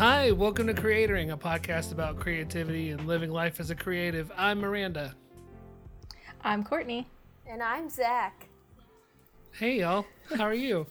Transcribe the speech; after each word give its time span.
Hi, 0.00 0.30
welcome 0.32 0.66
to 0.66 0.72
Creatoring, 0.72 1.30
a 1.30 1.36
podcast 1.36 1.92
about 1.92 2.18
creativity 2.18 2.88
and 2.90 3.06
living 3.06 3.30
life 3.30 3.60
as 3.60 3.68
a 3.68 3.74
creative. 3.74 4.32
I'm 4.34 4.58
Miranda. 4.58 5.14
I'm 6.42 6.64
Courtney. 6.64 7.06
And 7.46 7.62
I'm 7.62 7.90
Zach. 7.90 8.48
Hey, 9.52 9.80
y'all. 9.80 10.06
How 10.34 10.44
are 10.44 10.54
you? 10.54 10.86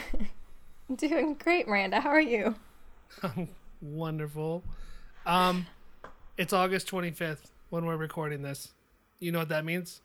Doing 0.96 1.34
great, 1.34 1.68
Miranda. 1.68 2.00
How 2.00 2.08
are 2.08 2.18
you? 2.18 2.54
Wonderful. 3.82 4.64
Um, 5.26 5.66
it's 6.38 6.54
August 6.54 6.90
25th 6.90 7.50
when 7.68 7.84
we're 7.84 7.98
recording 7.98 8.40
this. 8.40 8.72
You 9.18 9.32
know 9.32 9.40
what 9.40 9.50
that 9.50 9.66
means? 9.66 10.00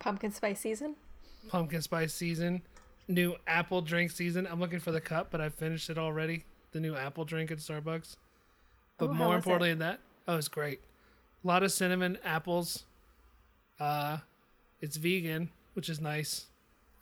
Pumpkin 0.00 0.32
spice 0.32 0.58
season? 0.58 0.96
Pumpkin 1.46 1.80
spice 1.80 2.12
season, 2.12 2.62
new 3.08 3.34
apple 3.46 3.80
drink 3.82 4.10
season. 4.10 4.46
I'm 4.50 4.60
looking 4.60 4.80
for 4.80 4.92
the 4.92 5.00
cup, 5.00 5.28
but 5.30 5.40
I 5.40 5.48
finished 5.48 5.90
it 5.90 5.98
already. 5.98 6.44
The 6.72 6.80
new 6.80 6.94
apple 6.96 7.24
drink 7.24 7.50
at 7.50 7.58
Starbucks. 7.58 8.16
But 8.98 9.10
Oh, 9.10 9.12
how 9.12 9.24
more 9.24 9.36
importantly 9.36 9.70
it? 9.70 9.78
than 9.78 9.78
that, 9.80 10.00
oh, 10.28 10.36
it's 10.36 10.48
great. 10.48 10.80
A 11.42 11.46
lot 11.46 11.62
of 11.62 11.72
cinnamon 11.72 12.18
apples. 12.24 12.84
Uh, 13.78 14.18
it's 14.80 14.96
vegan, 14.96 15.50
which 15.74 15.88
is 15.88 16.00
nice. 16.00 16.46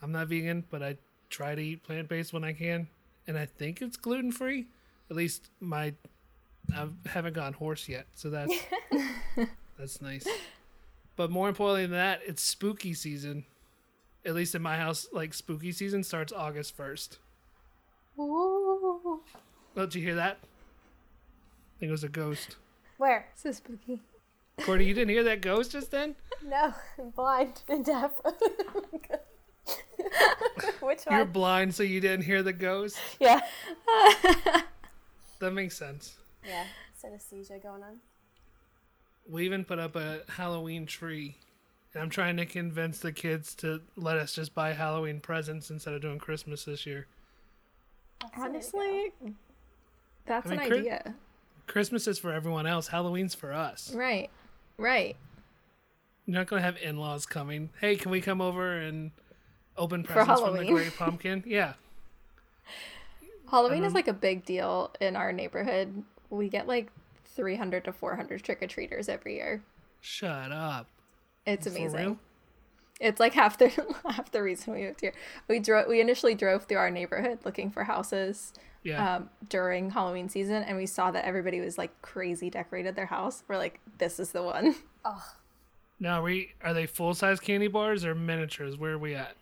I'm 0.01 0.11
not 0.13 0.29
vegan, 0.29 0.65
but 0.71 0.83
I 0.83 0.97
try 1.31 1.55
to 1.55 1.63
eat 1.63 1.83
plant 1.85 2.09
based 2.09 2.33
when 2.33 2.45
I 2.45 2.53
can, 2.53 2.89
and 3.27 3.39
I 3.39 3.47
think 3.47 3.81
it's 3.83 3.97
gluten 3.97 4.33
free. 4.33 4.67
At 5.11 5.17
least 5.17 5.51
my, 5.61 5.93
I 6.75 6.87
haven't 7.07 7.35
gone 7.35 7.53
horse 7.53 7.89
yet, 7.89 8.07
so 8.15 8.31
that's 8.31 8.53
that's 9.79 10.01
nice. 10.01 10.27
But 11.17 11.31
more 11.31 11.49
importantly 11.49 11.83
than 11.83 11.93
that, 11.93 12.21
it's 12.27 12.43
spooky 12.43 12.95
season. 12.95 13.45
At 14.25 14.35
least 14.35 14.55
in 14.55 14.63
my 14.63 14.77
house, 14.77 15.09
like 15.13 15.35
spooky 15.35 15.73
season 15.73 16.05
starts 16.05 16.33
August 16.33 16.77
first. 16.77 17.19
Ooh. 18.19 19.21
Oh, 19.77 19.87
did 19.87 19.95
you 19.95 20.03
hear 20.03 20.15
that? 20.15 20.39
I 20.43 21.81
think 21.81 21.89
it 21.89 21.93
was 21.93 22.05
a 22.05 22.09
ghost. 22.09 22.57
Where? 22.99 23.27
So 23.35 23.51
spooky. 23.53 24.01
Cordy, 24.61 24.85
you 24.85 24.95
didn't 24.95 25.11
hear 25.11 25.25
that 25.25 25.41
ghost 25.41 25.73
just 25.73 25.91
then? 25.91 26.15
No, 26.45 26.75
I'm 26.99 27.11
blind 27.11 27.63
and 27.69 27.85
deaf. 27.85 28.11
Which 30.81 31.05
one? 31.05 31.17
You're 31.17 31.25
blind, 31.25 31.73
so 31.73 31.85
you 31.85 32.01
didn't 32.01 32.25
hear 32.25 32.43
the 32.43 32.53
ghost. 32.53 32.99
Yeah. 33.21 33.41
That 35.39 35.53
makes 35.53 35.77
sense. 35.77 36.17
Yeah. 36.45 36.65
Synesthesia 37.01 37.63
going 37.63 37.85
on. 37.85 37.99
We 39.29 39.45
even 39.45 39.65
put 39.65 39.79
up 39.79 39.95
a 39.95 40.23
Halloween 40.29 40.85
tree. 40.87 41.37
And 41.95 42.03
I'm 42.03 42.11
trying 42.11 42.37
to 42.39 42.47
convince 42.47 42.99
the 43.01 43.13
kids 43.13 43.55
to 43.57 43.83
let 43.97 44.17
us 44.17 44.35
just 44.35 44.55
buy 44.55 44.73
Halloween 44.73 45.21
presents 45.21 45.71
instead 45.71 45.93
of 45.95 46.01
doing 46.01 46.19
Christmas 46.19 46.65
this 46.65 46.87
year. 46.87 47.07
Honestly, 48.37 49.13
that's 50.27 50.47
I 50.47 50.51
mean, 50.51 50.61
an 50.61 50.67
Chris- 50.69 50.79
idea. 50.81 51.15
Christmas 51.67 52.07
is 52.07 52.19
for 52.19 52.33
everyone 52.33 52.67
else. 52.67 52.89
Halloween's 52.89 53.35
for 53.35 53.53
us. 53.53 53.95
Right. 53.95 54.31
Right. 54.79 55.17
You're 56.27 56.39
not 56.39 56.47
gonna 56.47 56.63
have 56.63 56.77
in-laws 56.79 57.27
coming. 57.27 57.71
Hey, 57.81 57.97
can 57.97 58.11
we 58.11 58.21
come 58.21 58.41
over 58.41 58.77
and 58.77 59.11
open 59.77 60.03
presents 60.03 60.41
from 60.41 60.53
the 60.53 60.59
Halloween. 60.59 60.75
Great 60.75 60.97
Pumpkin? 60.97 61.43
Yeah. 61.47 61.75
Halloween 63.51 63.85
is 63.85 63.89
Um, 63.89 63.95
like 63.95 64.09
a 64.09 64.13
big 64.15 64.45
deal 64.47 64.95
in 65.01 65.15
our 65.15 65.31
neighborhood. 65.33 66.05
We 66.31 66.49
get 66.49 66.67
like 66.67 66.91
300 67.27 67.85
to 67.85 67.93
400 67.93 68.43
trick 68.43 68.63
or 68.63 68.67
treaters 68.67 69.09
every 69.11 69.35
year. 69.35 69.63
Shut 70.01 70.51
up. 70.53 70.87
It's 71.47 71.67
For 71.67 71.73
amazing. 71.77 71.99
real? 72.01 72.19
It's 73.01 73.19
like 73.19 73.33
half 73.35 73.59
the 73.59 73.69
half 74.09 74.31
the 74.31 74.43
reason 74.43 74.75
we 74.75 74.83
moved 74.83 75.01
here. 75.01 75.13
We 75.49 75.59
drove. 75.59 75.89
We 75.89 76.01
initially 76.01 76.35
drove 76.35 76.65
through 76.65 76.77
our 76.79 76.91
neighborhood 76.91 77.41
looking 77.45 77.71
for 77.71 77.83
houses 77.85 78.53
Yeah. 78.85 79.17
um, 79.17 79.31
during 79.49 79.91
Halloween 79.91 80.29
season, 80.29 80.63
and 80.63 80.77
we 80.77 80.87
saw 80.87 81.11
that 81.11 81.25
everybody 81.25 81.61
was 81.61 81.77
like 81.79 81.91
crazy 82.03 82.49
decorated 82.49 82.95
their 82.95 83.07
house. 83.07 83.43
We're 83.49 83.57
like, 83.59 83.81
this 83.99 84.21
is 84.21 84.31
the 84.33 84.43
one. 84.43 84.75
Oh, 85.05 85.21
now, 85.99 86.21
are 86.21 86.23
we 86.23 86.53
are 86.63 86.73
they 86.73 86.87
full 86.87 87.13
size 87.13 87.41
candy 87.41 87.67
bars 87.67 88.05
or 88.05 88.15
miniatures? 88.15 88.77
Where 88.77 88.93
are 88.93 88.99
we 88.99 89.17
at? 89.17 89.35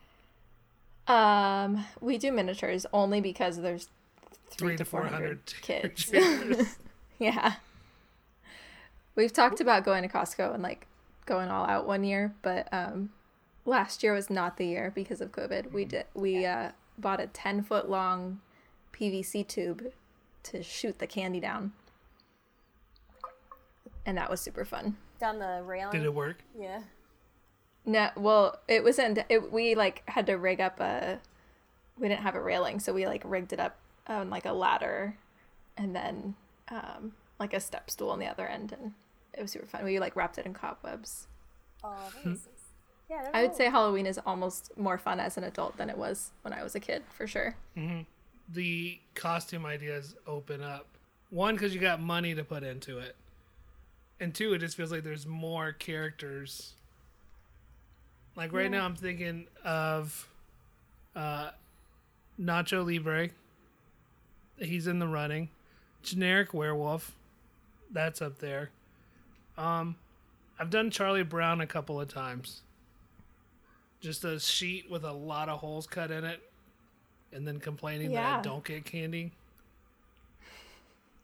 Um, 1.06 1.84
we 2.00 2.16
do 2.16 2.32
miniatures 2.32 2.86
only 2.94 3.20
because 3.20 3.60
there's 3.60 3.88
Three 4.50 4.76
to 4.78 4.84
four 4.86 5.04
hundred 5.04 5.41
kids. 5.60 6.10
yeah. 7.19 7.54
We've 9.16 9.32
talked 9.32 9.60
about 9.60 9.84
going 9.84 10.03
to 10.03 10.08
Costco 10.08 10.54
and 10.54 10.62
like 10.62 10.86
going 11.26 11.48
all 11.48 11.66
out 11.66 11.86
one 11.86 12.04
year, 12.04 12.34
but 12.42 12.69
um, 12.72 13.10
last 13.64 14.03
year 14.03 14.12
was 14.12 14.31
not 14.31 14.56
the 14.56 14.66
year 14.66 14.92
because 14.94 15.20
of 15.20 15.32
COVID. 15.32 15.72
We 15.72 15.84
did 15.84 16.06
we 16.14 16.47
uh, 16.47 16.70
bought 16.98 17.20
a 17.20 17.26
ten 17.26 17.62
foot 17.62 17.88
long 17.88 18.41
PVC 18.92 19.47
tube 19.47 19.92
to 20.44 20.62
shoot 20.62 20.98
the 20.98 21.06
candy 21.06 21.41
down, 21.41 21.72
and 24.06 24.16
that 24.16 24.30
was 24.30 24.41
super 24.41 24.64
fun. 24.64 24.97
down 25.19 25.38
the 25.38 25.62
railing. 25.64 25.92
Did 25.92 26.04
it 26.04 26.14
work? 26.14 26.42
Yeah. 26.59 26.82
No, 27.86 28.10
well, 28.16 28.59
it 28.69 28.84
wasn't. 28.84 29.19
It, 29.28 29.53
we 29.53 29.75
like 29.75 30.03
had 30.06 30.26
to 30.26 30.34
rig 30.34 30.60
up 30.60 30.80
a. 30.80 31.19
We 31.98 32.09
didn't 32.09 32.22
have 32.22 32.34
a 32.34 32.42
railing, 32.42 32.80
so 32.80 32.92
we 32.92 33.06
like 33.06 33.22
rigged 33.25 33.53
it 33.53 33.60
up 33.60 33.76
on 34.06 34.30
like 34.30 34.47
a 34.47 34.53
ladder, 34.53 35.16
and 35.76 35.94
then 35.94 36.34
um, 36.70 37.12
like 37.38 37.54
a 37.54 37.60
step 37.60 37.91
stool 37.91 38.10
on 38.10 38.19
the 38.19 38.26
other 38.26 38.47
end, 38.47 38.72
and 38.72 38.92
it 39.34 39.42
was 39.42 39.50
super 39.50 39.66
fun. 39.66 39.84
We 39.84 39.98
like 39.98 40.16
wrapped 40.16 40.38
it 40.38 40.46
in 40.46 40.54
cobwebs. 40.54 41.26
Oh, 41.84 41.96
that 42.14 42.24
was 42.30 42.48
Yeah. 43.08 43.30
I 43.32 43.42
would 43.42 43.54
say 43.54 43.68
Halloween 43.68 44.06
is 44.06 44.18
almost 44.26 44.76
more 44.76 44.98
fun 44.98 45.20
as 45.20 45.36
an 45.36 45.44
adult 45.44 45.76
than 45.76 45.91
it 45.91 45.96
was 45.98 46.32
when 46.42 46.52
I 46.52 46.62
was 46.62 46.74
a 46.74 46.80
kid, 46.80 47.02
for 47.10 47.26
sure. 47.26 47.56
The 48.52 48.98
costume 49.14 49.64
ideas 49.66 50.14
open 50.26 50.62
up. 50.62 50.86
One, 51.30 51.54
because 51.54 51.72
you 51.74 51.80
got 51.80 52.00
money 52.00 52.34
to 52.34 52.42
put 52.42 52.64
into 52.64 52.98
it, 52.98 53.14
and 54.18 54.34
two, 54.34 54.52
it 54.52 54.58
just 54.58 54.76
feels 54.76 54.91
like 54.91 55.04
there's 55.04 55.26
more 55.26 55.72
characters. 55.72 56.74
Like 58.36 58.52
right 58.52 58.70
now, 58.70 58.84
I'm 58.84 58.97
thinking 58.97 59.47
of 59.64 60.28
uh, 61.14 61.50
Nacho 62.41 62.84
Libre. 62.84 63.28
He's 64.58 64.86
in 64.86 64.98
the 64.98 65.06
running. 65.08 65.50
Generic 66.02 66.52
werewolf. 66.52 67.14
That's 67.91 68.20
up 68.20 68.38
there. 68.38 68.70
Um, 69.58 69.96
I've 70.58 70.70
done 70.70 70.90
Charlie 70.90 71.22
Brown 71.22 71.60
a 71.60 71.66
couple 71.66 72.00
of 72.00 72.08
times. 72.08 72.62
Just 74.00 74.24
a 74.24 74.40
sheet 74.40 74.90
with 74.90 75.04
a 75.04 75.12
lot 75.12 75.48
of 75.48 75.58
holes 75.58 75.86
cut 75.86 76.10
in 76.10 76.24
it, 76.24 76.40
and 77.32 77.46
then 77.46 77.60
complaining 77.60 78.12
that 78.12 78.38
I 78.38 78.42
don't 78.42 78.64
get 78.64 78.84
candy. 78.84 79.32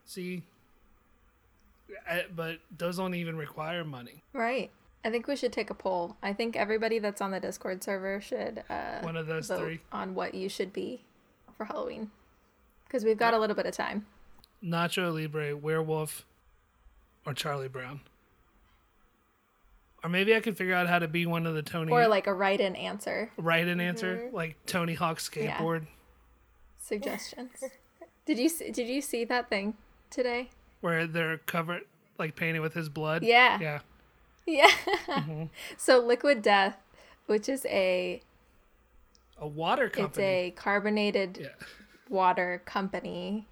See, 0.05 0.43
I, 2.09 2.25
but 2.35 2.59
those 2.77 2.99
don't 2.99 3.15
even 3.15 3.37
require 3.37 3.85
money. 3.85 4.23
Right. 4.33 4.71
I 5.05 5.11
think 5.11 5.27
we 5.27 5.37
should 5.37 5.53
take 5.53 5.71
a 5.71 5.75
poll. 5.75 6.17
I 6.23 6.33
think 6.33 6.57
everybody 6.57 6.99
that's 6.99 7.21
on 7.21 7.31
the 7.31 7.41
Discord 7.41 7.83
server 7.83 8.21
should 8.21 8.63
uh, 8.69 9.01
One 9.03 9.17
of 9.17 9.27
those 9.27 9.49
vote 9.49 9.61
three. 9.61 9.81
on 9.93 10.15
what 10.15 10.35
you 10.35 10.49
should 10.49 10.73
be 10.73 11.03
for 11.57 11.65
Halloween, 11.65 12.11
because 12.87 13.05
we've 13.05 13.17
got 13.17 13.33
a 13.33 13.39
little 13.39 13.57
bit 13.57 13.67
of 13.67 13.73
time. 13.75 14.05
Nacho 14.63 15.15
Libre, 15.15 15.57
werewolf, 15.57 16.27
or 17.25 17.33
Charlie 17.35 17.69
Brown. 17.69 18.01
Or 20.07 20.09
maybe 20.09 20.37
I 20.37 20.41
could 20.41 20.57
figure 20.57 20.73
out 20.73 20.87
how 20.87 21.01
to 21.01 21.09
be 21.09 21.27
one 21.27 21.47
of 21.49 21.55
the 21.57 21.63
Tony 21.63 21.91
Or 21.91 22.07
like 22.07 22.29
a 22.29 22.33
write-in 22.33 22.77
answer. 22.77 23.29
Write 23.37 23.67
in 23.67 23.81
answer, 23.81 24.31
like 24.33 24.55
Tony 24.65 24.95
Hawk 24.95 25.21
Yeah. 25.35 25.57
skateboard, 25.59 25.87
suggestions. 26.79 27.51
did 28.25 28.39
you 28.39 28.49
see, 28.49 28.71
did 28.71 28.87
you 28.87 29.01
see 29.01 29.25
that 29.25 29.49
thing 29.49 29.75
today? 30.11 30.51
where 30.81 31.09
they're 31.09 31.39
covered 31.39 31.83
like 32.19 32.37
painted 32.37 32.61
with 32.61 32.75
his 32.75 32.89
blood. 32.89 33.25
Yeah. 33.25 33.59
Yeah. 33.61 33.81
Yeah. 34.47 35.47
So 35.77 35.99
Liquid 35.99 36.41
Death, 36.41 36.77
which 37.27 37.49
is 37.49 37.67
a 37.67 38.23
A 39.41 39.49
water 39.49 39.89
company. 39.89 40.07
it's 40.07 40.19
a 40.19 40.51
carbonated 40.53 41.39
yeah. 41.41 41.49
water 42.09 42.63
company. 42.65 43.49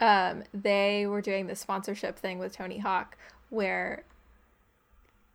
Um, 0.00 0.44
they 0.52 1.04
were 1.06 1.20
doing 1.20 1.48
the 1.48 1.56
sponsorship 1.56 2.16
thing 2.16 2.38
with 2.38 2.52
Tony 2.52 2.78
Hawk 2.78 3.16
where 3.50 4.04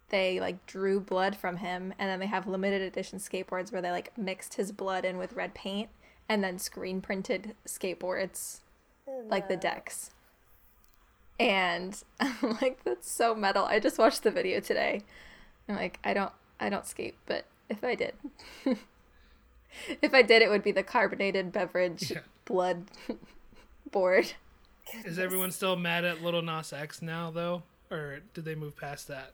they 0.10 0.40
like 0.40 0.66
drew 0.66 1.00
blood 1.00 1.36
from 1.36 1.58
him 1.58 1.94
and 2.00 2.10
then 2.10 2.20
they 2.20 2.28
have 2.28 2.48
limited 2.48 2.82
edition 2.82 3.20
skateboards 3.20 3.72
where 3.72 3.82
they 3.82 3.92
like 3.92 4.18
mixed 4.18 4.56
his 4.56 4.72
blood 4.72 5.06
in 5.06 5.18
with 5.18 5.34
red 5.34 5.54
paint 5.54 5.90
and 6.28 6.44
then 6.44 6.60
screen 6.60 7.02
printed 7.02 7.56
skateboards 7.68 8.60
like 9.28 9.48
the 9.48 9.58
decks. 9.58 10.12
And 11.40 12.02
I'm 12.20 12.58
like, 12.62 12.84
that's 12.84 13.10
so 13.10 13.34
metal. 13.34 13.66
I 13.66 13.80
just 13.80 13.98
watched 13.98 14.24
the 14.24 14.32
video 14.32 14.60
today. 14.60 15.02
I'm 15.68 15.76
like, 15.76 16.00
I 16.04 16.14
don't 16.14 16.32
I 16.60 16.70
don't 16.70 16.86
skate, 16.86 17.16
but 17.26 17.46
if 17.70 17.84
I 17.84 17.96
did 17.96 18.14
if 20.02 20.14
I 20.14 20.22
did 20.22 20.42
it 20.42 20.50
would 20.50 20.64
be 20.64 20.72
the 20.72 20.84
carbonated 20.84 21.52
beverage 21.52 22.12
Yeah. 22.12 22.20
blood 22.46 22.86
board. 23.92 24.34
Is 25.06 25.20
everyone 25.20 25.52
still 25.52 25.76
mad 25.76 26.04
at 26.04 26.24
Lil 26.24 26.42
Nas 26.42 26.74
X 26.74 27.02
now, 27.02 27.30
though? 27.30 27.62
Or 27.92 28.20
did 28.34 28.46
they 28.46 28.56
move 28.56 28.76
past 28.76 29.08
that? 29.08 29.34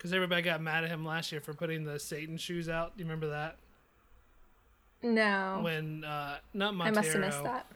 Because 0.00 0.14
everybody 0.14 0.40
got 0.40 0.62
mad 0.62 0.82
at 0.84 0.88
him 0.88 1.04
last 1.04 1.30
year 1.30 1.42
for 1.42 1.52
putting 1.52 1.84
the 1.84 1.98
Satan 1.98 2.38
shoes 2.38 2.70
out. 2.70 2.96
Do 2.96 3.02
you 3.02 3.04
remember 3.04 3.28
that? 3.28 3.56
No. 5.02 5.60
When, 5.62 6.04
uh, 6.04 6.38
not 6.54 6.70
I 6.80 6.90
must 6.90 7.12
have 7.12 7.20
missed 7.20 7.42
that. 7.44 7.66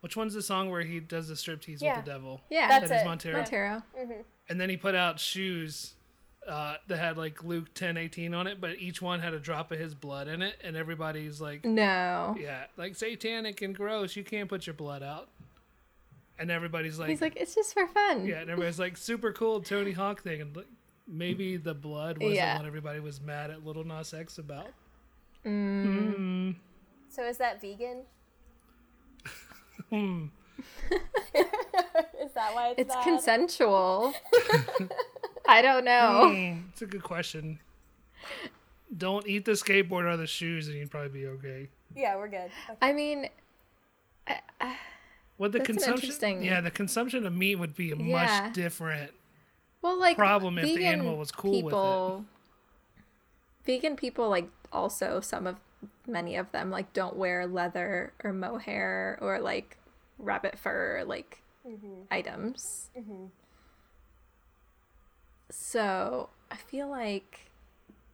Which 0.00 0.16
one's 0.16 0.32
the 0.32 0.40
song 0.40 0.70
where 0.70 0.80
he 0.80 0.98
does 0.98 1.28
the 1.28 1.34
striptease 1.34 1.82
Yeah. 1.82 1.96
with 1.96 2.06
the 2.06 2.10
devil? 2.10 2.40
Yeah, 2.48 2.68
That's 2.68 2.88
That 2.88 2.96
is 2.96 3.02
it. 3.02 3.04
Montero. 3.04 3.36
Montero. 3.36 3.82
And 4.48 4.58
then 4.58 4.70
he 4.70 4.78
put 4.78 4.94
out 4.94 5.20
shoes 5.20 5.92
uh, 6.48 6.76
that 6.88 6.96
had 6.98 7.18
like 7.18 7.44
Luke 7.44 7.68
ten 7.74 7.98
eighteen 7.98 8.32
on 8.32 8.46
it, 8.46 8.62
but 8.62 8.78
each 8.78 9.02
one 9.02 9.20
had 9.20 9.34
a 9.34 9.38
drop 9.38 9.70
of 9.72 9.78
his 9.78 9.94
blood 9.94 10.26
in 10.26 10.40
it, 10.40 10.56
and 10.64 10.74
everybody's 10.74 11.38
like, 11.38 11.66
No. 11.66 12.34
yeah, 12.40 12.64
like 12.78 12.96
satanic 12.96 13.60
and 13.60 13.74
gross. 13.74 14.16
You 14.16 14.24
can't 14.24 14.48
put 14.48 14.66
your 14.66 14.72
blood 14.72 15.02
out. 15.02 15.28
And 16.38 16.50
everybody's 16.50 16.98
like, 16.98 17.10
He's 17.10 17.20
like, 17.20 17.36
it's 17.36 17.54
just 17.54 17.74
for 17.74 17.86
fun. 17.88 18.26
yeah, 18.26 18.40
and 18.40 18.48
everybody's 18.50 18.78
like, 18.78 18.96
super 18.96 19.32
cool 19.34 19.60
Tony 19.60 19.92
Hawk 19.92 20.22
thing, 20.22 20.40
and 20.40 20.56
like, 20.56 20.66
maybe 21.10 21.56
the 21.56 21.74
blood 21.74 22.18
wasn't 22.18 22.36
Yeah. 22.36 22.56
what 22.58 22.66
everybody 22.66 23.00
was 23.00 23.20
mad 23.20 23.50
at 23.50 23.64
Lil 23.66 23.84
Nas 23.84 24.14
X 24.14 24.38
about. 24.38 24.68
So 25.44 27.24
is 27.26 27.38
that 27.38 27.60
vegan? 27.60 28.02
Hmm. 29.88 30.26
Is 32.22 32.32
that 32.34 32.54
why 32.54 32.68
it's, 32.70 32.80
It's 32.82 32.94
bad? 32.94 33.02
consensual. 33.04 34.12
I 35.48 35.62
don't 35.62 35.84
know. 35.84 36.30
Hmm, 36.32 36.60
it's 36.70 36.82
a 36.82 36.86
good 36.86 37.02
question. 37.02 37.58
Don't 38.96 39.26
eat 39.26 39.44
the 39.46 39.52
skateboard 39.52 40.04
or 40.04 40.16
the 40.16 40.26
shoes, 40.26 40.68
and 40.68 40.76
you'd 40.76 40.90
probably 40.90 41.08
be 41.08 41.26
okay. 41.26 41.68
Yeah, 41.96 42.16
we're 42.16 42.28
good. 42.28 42.50
Okay. 42.68 42.76
I 42.82 42.92
mean, 42.92 43.28
What 45.38 45.52
the 45.52 45.58
That's 45.58 45.70
an 45.70 45.74
consumption? 45.76 45.94
interesting- 46.04 46.42
Yeah, 46.44 46.60
the 46.60 46.70
consumption 46.70 47.26
of 47.26 47.32
meat 47.34 47.56
would 47.56 47.74
be 47.74 47.86
Yeah. 47.86 47.94
much 47.96 48.52
different. 48.54 49.12
Well, 49.82 49.98
like 49.98 50.16
Problem 50.16 50.58
if 50.58 50.64
the 50.64 50.74
vegan 50.74 50.86
animal 50.86 51.16
was 51.16 51.30
cool 51.30 51.50
with 51.50 51.58
it. 51.58 51.64
people, 51.66 52.24
Vegan 53.64 53.96
people, 53.96 54.28
like 54.28 54.48
also 54.72 55.20
some 55.20 55.46
of 55.46 55.56
many 56.06 56.36
of 56.36 56.50
them, 56.52 56.70
like 56.70 56.92
don't 56.92 57.16
wear 57.16 57.46
leather 57.46 58.12
or 58.22 58.32
mohair 58.32 59.18
or 59.20 59.40
like 59.40 59.78
rabbit 60.18 60.58
fur, 60.58 61.02
like 61.06 61.42
mm-hmm. 61.66 62.02
items. 62.10 62.90
Mm-hmm. 62.98 63.26
So 65.50 66.28
I 66.50 66.56
feel 66.56 66.88
like 66.88 67.50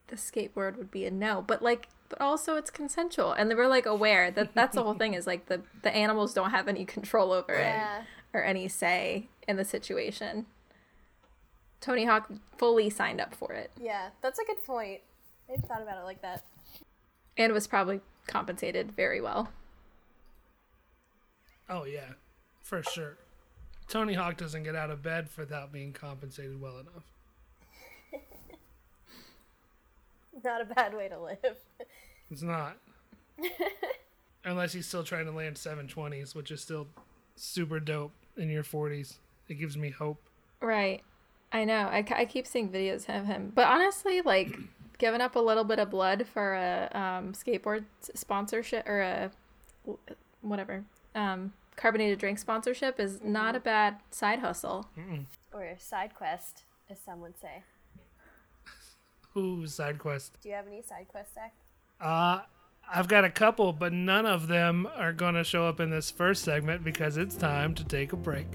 the 0.08 0.16
skateboard 0.16 0.76
would 0.76 0.90
be 0.90 1.04
a 1.04 1.10
no, 1.10 1.42
but 1.46 1.62
like, 1.62 1.88
but 2.08 2.20
also 2.20 2.56
it's 2.56 2.70
consensual, 2.70 3.32
and 3.32 3.50
they 3.50 3.54
were 3.54 3.66
like 3.66 3.86
aware 3.86 4.30
that 4.30 4.54
that's 4.54 4.76
the 4.76 4.82
whole 4.82 4.94
thing 4.94 5.14
is 5.14 5.26
like 5.26 5.46
the 5.46 5.62
the 5.82 5.94
animals 5.94 6.32
don't 6.32 6.50
have 6.50 6.68
any 6.68 6.84
control 6.84 7.32
over 7.32 7.52
Yeah. 7.52 8.00
it 8.00 8.04
or 8.32 8.44
any 8.44 8.68
say 8.68 9.28
in 9.48 9.56
the 9.56 9.64
situation. 9.64 10.46
Tony 11.80 12.04
Hawk 12.04 12.30
fully 12.56 12.88
signed 12.90 13.20
up 13.20 13.34
for 13.34 13.52
it 13.52 13.70
Yeah, 13.80 14.08
that's 14.22 14.38
a 14.38 14.44
good 14.44 14.64
point. 14.64 15.00
I 15.48 15.52
hadn't 15.52 15.68
thought 15.68 15.82
about 15.82 15.98
it 15.98 16.04
like 16.04 16.22
that. 16.22 16.42
and 17.36 17.52
was 17.52 17.66
probably 17.66 18.00
compensated 18.26 18.92
very 18.92 19.20
well. 19.20 19.50
Oh 21.68 21.84
yeah, 21.84 22.12
for 22.62 22.82
sure. 22.82 23.18
Tony 23.88 24.14
Hawk 24.14 24.36
doesn't 24.36 24.64
get 24.64 24.74
out 24.74 24.90
of 24.90 25.02
bed 25.02 25.28
without 25.36 25.72
being 25.72 25.92
compensated 25.92 26.60
well 26.60 26.78
enough. 26.78 27.04
Not 30.44 30.60
a 30.60 30.64
bad 30.64 30.94
way 30.94 31.08
to 31.08 31.18
live. 31.20 31.56
It's 32.30 32.42
not. 32.42 32.76
Unless 34.44 34.72
he's 34.72 34.86
still 34.86 35.04
trying 35.04 35.26
to 35.26 35.32
land 35.32 35.56
720s, 35.56 36.34
which 36.34 36.50
is 36.50 36.60
still 36.60 36.88
super 37.36 37.80
dope 37.80 38.12
in 38.36 38.48
your 38.50 38.62
40s. 38.64 39.14
It 39.48 39.54
gives 39.54 39.76
me 39.76 39.90
hope. 39.90 40.20
Right. 40.60 41.02
I 41.56 41.64
know. 41.64 41.88
I, 41.88 42.04
I 42.10 42.24
keep 42.26 42.46
seeing 42.46 42.68
videos 42.68 43.08
of 43.08 43.24
him. 43.24 43.50
But 43.54 43.66
honestly, 43.66 44.20
like, 44.20 44.58
giving 44.98 45.22
up 45.22 45.36
a 45.36 45.40
little 45.40 45.64
bit 45.64 45.78
of 45.78 45.88
blood 45.88 46.26
for 46.30 46.54
a 46.54 46.90
um, 46.92 47.32
skateboard 47.32 47.84
sponsorship 48.14 48.86
or 48.86 49.00
a 49.00 49.30
whatever 50.42 50.84
um, 51.14 51.54
carbonated 51.76 52.18
drink 52.18 52.38
sponsorship 52.38 53.00
is 53.00 53.20
not 53.24 53.56
a 53.56 53.60
bad 53.60 53.96
side 54.10 54.40
hustle. 54.40 54.90
Or 55.54 55.64
a 55.64 55.80
side 55.80 56.14
quest, 56.14 56.64
as 56.90 56.98
some 57.00 57.22
would 57.22 57.40
say. 57.40 57.62
Ooh, 59.34 59.66
side 59.66 59.98
quest. 59.98 60.36
Do 60.42 60.50
you 60.50 60.54
have 60.56 60.66
any 60.66 60.82
side 60.82 61.08
quests, 61.08 61.34
Zach? 61.34 61.54
Uh, 61.98 62.40
I've 62.86 63.08
got 63.08 63.24
a 63.24 63.30
couple, 63.30 63.72
but 63.72 63.94
none 63.94 64.26
of 64.26 64.48
them 64.48 64.86
are 64.94 65.14
going 65.14 65.34
to 65.34 65.44
show 65.44 65.66
up 65.66 65.80
in 65.80 65.88
this 65.88 66.10
first 66.10 66.44
segment 66.44 66.84
because 66.84 67.16
it's 67.16 67.34
time 67.34 67.74
to 67.76 67.84
take 67.84 68.12
a 68.12 68.16
break. 68.16 68.46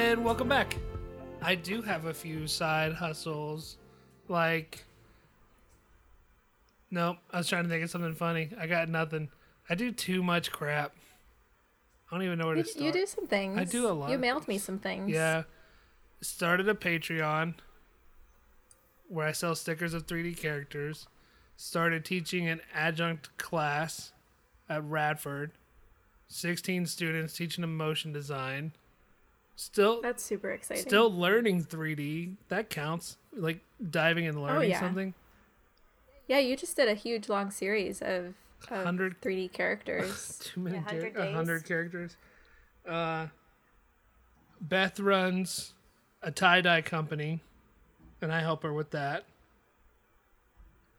And 0.00 0.24
welcome 0.24 0.48
back. 0.48 0.78
I 1.42 1.54
do 1.54 1.82
have 1.82 2.06
a 2.06 2.14
few 2.14 2.46
side 2.46 2.94
hustles. 2.94 3.76
Like, 4.28 4.86
nope, 6.90 7.18
I 7.30 7.36
was 7.36 7.48
trying 7.48 7.64
to 7.64 7.68
think 7.68 7.84
of 7.84 7.90
something 7.90 8.14
funny. 8.14 8.48
I 8.58 8.66
got 8.66 8.88
nothing. 8.88 9.28
I 9.68 9.74
do 9.74 9.92
too 9.92 10.22
much 10.22 10.50
crap. 10.50 10.94
I 12.10 12.14
don't 12.16 12.24
even 12.24 12.38
know 12.38 12.46
where 12.46 12.56
You, 12.56 12.62
to 12.62 12.68
start. 12.68 12.84
you 12.86 12.92
do 12.92 13.04
some 13.04 13.26
things. 13.26 13.58
I 13.58 13.64
do 13.64 13.86
a 13.86 13.92
lot 13.92 14.10
You 14.10 14.16
mailed 14.16 14.48
me 14.48 14.56
some 14.56 14.78
things. 14.78 15.10
Yeah. 15.10 15.42
Started 16.22 16.66
a 16.70 16.74
Patreon 16.74 17.56
where 19.06 19.26
I 19.26 19.32
sell 19.32 19.54
stickers 19.54 19.92
of 19.92 20.06
3D 20.06 20.38
characters. 20.38 21.08
Started 21.58 22.06
teaching 22.06 22.48
an 22.48 22.62
adjunct 22.74 23.36
class 23.36 24.12
at 24.66 24.82
Radford. 24.82 25.52
16 26.28 26.86
students 26.86 27.34
teaching 27.36 27.60
them 27.60 27.76
motion 27.76 28.14
design. 28.14 28.72
Still 29.60 30.00
That's 30.00 30.22
super 30.24 30.50
exciting. 30.52 30.84
still 30.86 31.12
learning 31.14 31.64
3D. 31.64 32.36
That 32.48 32.70
counts. 32.70 33.18
Like 33.36 33.60
diving 33.90 34.26
and 34.26 34.40
learning 34.40 34.56
Oh, 34.56 34.60
yeah. 34.62 34.80
something. 34.80 35.12
Yeah, 36.28 36.38
you 36.38 36.56
just 36.56 36.76
did 36.76 36.88
a 36.88 36.94
huge 36.94 37.28
long 37.28 37.50
series 37.50 38.00
of, 38.00 38.32
of 38.70 38.76
100 38.78 39.20
3D 39.20 39.52
characters. 39.52 40.38
Too 40.42 40.60
many 40.60 40.76
Yeah, 40.76 40.84
100 40.84 41.14
char- 41.14 41.22
a 41.26 41.32
hundred 41.32 41.64
characters. 41.66 42.16
Uh, 42.88 43.26
Beth 44.62 44.98
runs 44.98 45.74
a 46.22 46.30
tie 46.30 46.62
dye 46.62 46.80
company, 46.80 47.40
and 48.22 48.32
I 48.32 48.40
help 48.40 48.62
her 48.62 48.72
with 48.72 48.92
that. 48.92 49.24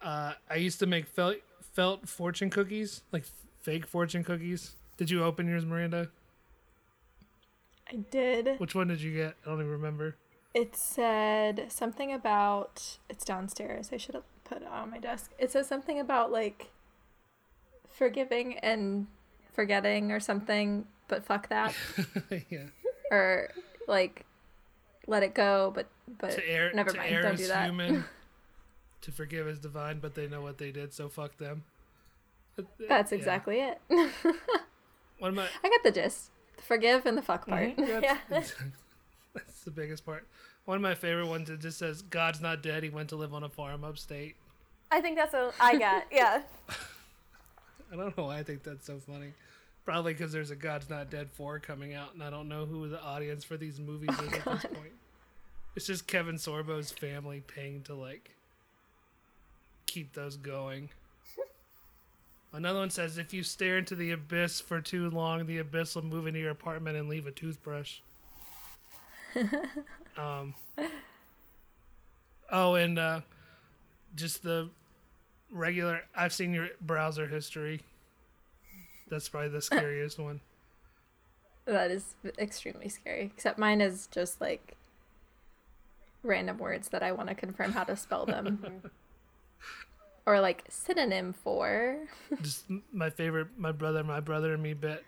Uh, 0.04 0.34
I 0.48 0.56
used 0.58 0.78
to 0.80 0.86
make 0.86 1.08
felt 1.08 1.38
felt 1.74 2.08
fortune 2.08 2.52
cookies, 2.52 3.02
like 3.12 3.24
fake 3.62 3.88
fortune 3.88 4.24
cookies. 4.24 4.76
Did 4.98 5.10
you 5.10 5.24
open 5.24 5.48
yours, 5.48 5.66
Miranda? 5.66 6.10
I 7.92 7.96
did. 8.10 8.60
Which 8.60 8.76
one 8.76 8.88
did 8.88 9.02
you 9.02 9.14
get? 9.14 9.36
I 9.46 9.50
don't 9.50 9.60
even 9.60 9.72
remember. 9.72 10.16
It 10.54 10.76
said 10.76 11.66
something 11.70 12.12
about 12.12 12.98
it's 13.10 13.24
downstairs. 13.24 13.90
I 13.94 13.98
should 13.98 14.16
have 14.16 14.24
put 14.44 14.62
it 14.62 14.68
on 14.68 14.90
my 14.92 15.00
desk. 15.00 15.32
It 15.40 15.52
says 15.52 15.68
something 15.68 16.00
about 16.00 16.32
like 16.32 16.72
forgiving 17.90 18.58
and 18.60 19.08
forgetting 19.54 20.12
or 20.12 20.20
something, 20.20 20.86
but 21.08 21.24
fuck 21.24 21.50
that. 21.50 21.74
yeah. 22.50 22.68
or 23.12 23.50
like 23.88 24.26
let 25.08 25.24
it 25.24 25.34
go, 25.34 25.72
but 25.74 25.88
but 26.20 26.38
err, 26.46 26.72
never 26.74 26.92
to 26.92 26.98
mind. 26.98 27.16
Don't 27.22 27.34
is 27.36 27.42
do 27.42 27.48
that. 27.48 27.66
human. 27.66 28.06
to 29.02 29.12
forgive 29.12 29.48
is 29.48 29.60
divine, 29.60 30.00
but 30.00 30.16
they 30.16 30.28
know 30.28 30.42
what 30.42 30.58
they 30.58 30.72
did, 30.72 30.94
so 30.94 31.10
fuck 31.10 31.38
them. 31.38 31.64
That's 32.88 33.12
Yeah. 33.12 33.18
exactly 33.18 33.60
it. 33.62 33.82
what 35.20 35.30
am 35.30 35.40
I? 35.40 35.48
I 35.64 35.70
got 35.70 35.84
the 35.84 35.92
gist. 35.92 36.31
The 36.62 36.68
forgive 36.68 37.06
and 37.06 37.18
the 37.18 37.22
fuck 37.22 37.48
part. 37.48 37.76
Mhm, 37.76 38.02
Yeah. 38.04 38.18
That's, 38.30 38.54
that's 39.34 39.64
the 39.64 39.72
biggest 39.72 40.06
part. 40.06 40.28
One 40.66 40.76
of 40.76 40.82
my 40.82 40.94
favorite 40.96 41.28
ones 41.28 41.50
it 41.50 41.60
just 41.60 41.80
says 41.80 42.04
God's 42.04 42.40
not 42.40 42.62
dead. 42.62 42.84
He 42.84 42.90
went 42.90 43.10
to 43.10 43.16
live 43.16 43.34
on 43.34 43.44
a 43.44 43.50
farm 43.50 43.84
upstate. 43.84 44.36
I 44.92 45.02
think 45.02 45.18
that's 45.18 45.34
what 45.34 45.56
I 45.60 45.78
got. 45.78 46.04
Yeah. 46.12 46.42
I 47.92 47.96
don't 47.96 48.16
know 48.18 48.26
why 48.26 48.38
I 48.38 48.44
think 48.44 48.64
that's 48.64 48.86
so 48.86 49.00
funny. 49.00 49.34
Probably 49.86 50.14
because 50.14 50.32
there's 50.32 50.52
a 50.52 50.56
God's 50.56 50.90
Not 50.90 51.10
Dead 51.10 51.30
4 51.32 51.60
coming 51.60 51.96
out, 51.96 52.14
and 52.14 52.22
I 52.24 52.30
don't 52.30 52.48
know 52.48 52.66
who 52.66 52.88
the 52.88 53.02
audience 53.02 53.44
for 53.44 53.58
these 53.58 53.80
movies 53.80 54.12
Oh, 54.14 54.24
is 54.26 54.34
at 54.34 54.46
this 54.46 54.64
point. 54.66 54.92
It's 55.76 55.88
just 55.88 56.06
Kevin 56.06 56.36
Sorbo's 56.36 56.92
family 56.92 57.42
paying 57.48 57.82
to, 57.84 57.96
like, 57.96 58.36
keep 59.88 60.14
those 60.14 60.38
going. 60.38 60.90
Another 62.54 62.80
one 62.80 62.90
says 62.90 63.18
if 63.18 63.34
you 63.34 63.44
stare 63.44 63.78
into 63.78 63.96
the 63.96 64.12
abyss 64.12 64.60
for 64.60 64.82
too 64.82 65.10
long, 65.10 65.46
the 65.46 65.60
abyss 65.60 65.96
will 65.96 66.04
move 66.04 66.28
into 66.28 66.40
your 66.40 66.52
apartment 66.52 66.98
and 66.98 67.08
leave 67.08 67.26
a 67.26 67.32
toothbrush. 67.32 68.00
um, 70.18 70.54
oh, 72.52 72.76
and 72.76 73.00
uh, 73.00 73.22
just 74.16 74.44
the 74.44 74.70
regular. 75.50 76.02
I've 76.14 76.34
seen 76.34 76.54
your 76.54 76.70
browser 76.82 77.28
history. 77.28 77.82
That's 79.10 79.30
probably 79.30 79.50
the 79.50 79.62
scariest 79.62 80.20
one. 80.20 80.42
That 81.66 81.90
is 81.92 82.16
extremely 82.38 82.90
scary. 82.90 83.32
Except 83.36 83.58
mine 83.58 83.80
is 83.80 84.08
just 84.08 84.42
like 84.42 84.76
random 86.24 86.58
words 86.58 86.90
that 86.90 87.02
I 87.02 87.14
want 87.14 87.30
to 87.30 87.36
confirm 87.36 87.72
how 87.72 87.86
to 87.86 87.96
spell 87.96 88.26
them. 88.26 88.82
or 90.26 90.40
like 90.40 90.64
synonym 90.70 91.34
for. 91.34 91.98
Just 92.42 92.66
my 92.92 93.10
favorite, 93.10 93.48
my 93.58 93.72
brother, 93.72 94.04
my 94.04 94.20
brother 94.20 94.54
and 94.54 94.64
me 94.64 94.74
bit. 94.74 95.04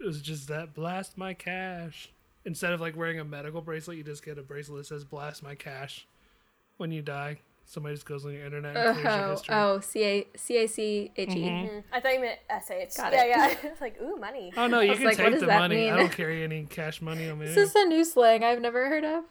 It 0.00 0.06
was 0.06 0.20
just 0.20 0.48
that 0.48 0.74
blast 0.74 1.16
my 1.16 1.32
cash. 1.32 2.08
Instead 2.44 2.72
of 2.72 2.80
like 2.80 2.96
wearing 2.96 3.20
a 3.20 3.24
medical 3.24 3.60
bracelet, 3.60 3.96
you 3.98 4.02
just 4.02 4.24
get 4.24 4.36
a 4.36 4.42
bracelet 4.42 4.78
that 4.78 4.86
says 4.86 5.04
blast 5.04 5.44
my 5.44 5.54
cash 5.54 6.08
when 6.76 6.90
you 6.90 7.02
die. 7.02 7.38
Somebody 7.66 7.94
just 7.94 8.04
goes 8.06 8.26
on 8.26 8.32
your 8.32 8.44
internet 8.44 8.76
and 8.76 8.96
clears 8.98 9.04
your 9.04 9.24
Oh, 9.24 9.30
history. 9.30 9.54
oh, 9.54 9.78
C 9.80 10.02
A 10.02 10.26
C 10.36 10.56
A 10.56 10.66
C 10.66 11.12
H 11.16 11.28
E. 11.30 11.42
Mhm. 11.44 11.84
I 11.92 12.00
thought 12.00 12.14
you 12.14 12.20
meant 12.20 12.40
SH. 12.50 12.96
Got 12.96 13.12
yeah, 13.12 13.24
it. 13.24 13.28
yeah. 13.28 13.54
It's 13.70 13.80
like, 13.80 14.00
ooh, 14.02 14.16
money. 14.16 14.52
Oh 14.56 14.66
no, 14.66 14.80
you 14.80 14.88
was 14.90 14.98
can 14.98 15.06
like, 15.06 15.18
what 15.18 15.24
take 15.24 15.32
does 15.34 15.40
the 15.42 15.46
that 15.46 15.60
money. 15.60 15.88
I 15.88 15.96
don't 15.96 16.10
carry 16.16 16.42
any 16.42 16.64
cash 16.64 17.00
money 17.00 17.30
on 17.30 17.38
me. 17.38 17.46
This 17.46 17.56
is 17.56 17.74
a 17.76 17.84
new 17.84 18.04
slang 18.04 18.42
I've 18.42 18.60
never 18.60 18.88
heard 18.88 19.04
of. 19.04 19.22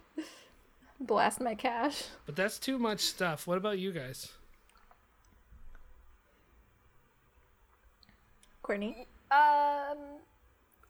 Blast 1.01 1.41
my 1.41 1.55
cash. 1.55 2.03
But 2.25 2.37
that's 2.37 2.59
too 2.59 2.79
much 2.79 3.01
stuff. 3.01 3.45
What 3.45 3.57
about 3.57 3.77
you 3.79 3.91
guys? 3.91 4.31
Courtney. 8.61 9.07
Um, 9.31 9.97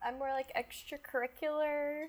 I'm 0.04 0.18
more 0.18 0.32
like 0.32 0.52
extracurricular, 0.56 2.06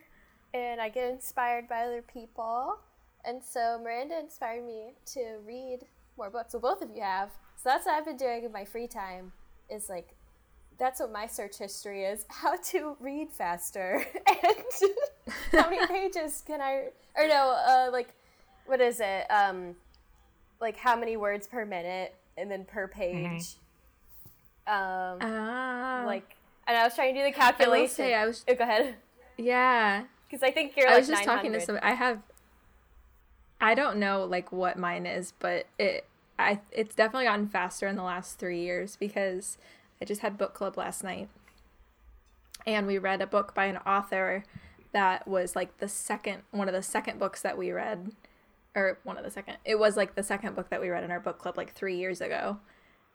and 0.55 0.81
I 0.81 0.89
get 0.89 1.11
inspired 1.11 1.69
by 1.69 1.83
other 1.83 2.03
people. 2.03 2.79
And 3.25 3.43
so 3.43 3.79
Miranda 3.83 4.19
inspired 4.19 4.67
me 4.67 4.95
to 5.15 5.39
read 5.47 5.81
more 6.17 6.31
books. 6.31 6.55
Well, 6.55 6.75
both 6.75 6.83
of 6.83 6.95
you 6.95 7.03
have. 7.03 7.31
So 7.57 7.69
that's 7.69 7.87
what 7.87 7.95
I've 7.95 8.05
been 8.05 8.17
doing 8.17 8.45
in 8.45 8.53
my 8.53 8.65
free 8.65 8.89
time. 8.89 9.33
Is 9.71 9.89
like, 9.89 10.15
that's 10.79 11.01
what 11.01 11.13
my 11.13 11.27
search 11.27 11.59
history 11.59 12.05
is: 12.05 12.27
how 12.29 12.57
to 12.57 12.97
read 12.99 13.31
faster 13.31 14.05
and 14.27 14.93
how 15.53 15.71
many 15.71 15.87
pages 15.87 16.43
can 16.47 16.61
I? 16.61 16.89
Or 17.17 17.29
no, 17.29 17.57
uh, 17.67 17.91
like, 17.93 18.15
what 18.67 18.81
is 18.81 19.01
it? 19.01 19.27
Um, 19.31 19.77
like 20.61 20.77
how 20.77 20.97
many 20.97 21.17
words 21.17 21.47
per 21.47 21.65
minute, 21.65 22.15
and 22.37 22.51
then 22.51 22.65
per 22.65 22.89
page. 22.89 23.57
Um, 24.67 25.19
Ah. 25.21 26.05
like 26.07 26.37
and 26.67 26.77
I 26.77 26.85
was 26.85 26.95
trying 26.95 27.15
to 27.15 27.21
do 27.21 27.25
the 27.33 27.37
I 27.41 27.47
will 27.47 27.53
calculation. 27.53 27.95
say 27.95 28.15
I 28.15 28.27
was 28.27 28.45
oh, 28.49 28.55
go 28.55 28.65
ahead, 28.65 28.95
yeah. 29.37 30.05
because 30.29 30.43
I 30.43 30.51
think 30.51 30.77
you're 30.77 30.89
I 30.89 30.99
was 30.99 31.09
just 31.09 31.25
talking 31.25 31.53
to 31.53 31.59
900. 31.59 31.67
some. 31.67 31.79
I 31.83 31.95
have. 31.95 32.21
I 33.61 33.75
don't 33.75 33.99
know 33.99 34.25
like 34.25 34.51
what 34.53 34.79
mine 34.79 35.07
is, 35.07 35.33
but 35.39 35.67
it 35.79 36.07
I 36.39 36.61
it's 36.71 36.95
definitely 36.95 37.27
gotten 37.27 37.49
faster 37.49 37.87
in 37.87 37.97
the 37.97 38.03
last 38.03 38.39
three 38.39 38.61
years 38.61 38.97
because 38.97 39.59
I 40.01 40.05
just 40.05 40.21
had 40.21 40.37
book 40.39 40.55
club 40.55 40.77
last 40.77 41.05
night, 41.05 41.29
and 42.67 42.87
we 42.87 42.99
read 42.99 43.21
a 43.21 43.27
book 43.27 43.55
by 43.55 43.67
an 43.67 43.77
author 43.79 44.45
that 44.93 45.27
was 45.27 45.55
like 45.57 45.79
the 45.79 45.89
second 45.89 46.43
one 46.51 46.69
of 46.69 46.75
the 46.75 46.83
second 46.83 47.19
books 47.19 47.41
that 47.43 47.57
we 47.59 47.71
read, 47.73 48.13
or 48.75 48.99
one 49.05 49.17
of 49.17 49.25
the 49.25 49.31
second. 49.31 49.57
It 49.65 49.79
was 49.79 49.97
like 49.97 50.15
the 50.15 50.23
second 50.23 50.55
book 50.57 50.69
that 50.71 50.81
we 50.81 50.89
read 50.89 51.05
in 51.05 51.11
our 51.11 51.21
book 51.21 51.39
club 51.39 51.57
like 51.57 51.73
three 51.73 51.97
years 51.97 52.21
ago, 52.21 52.59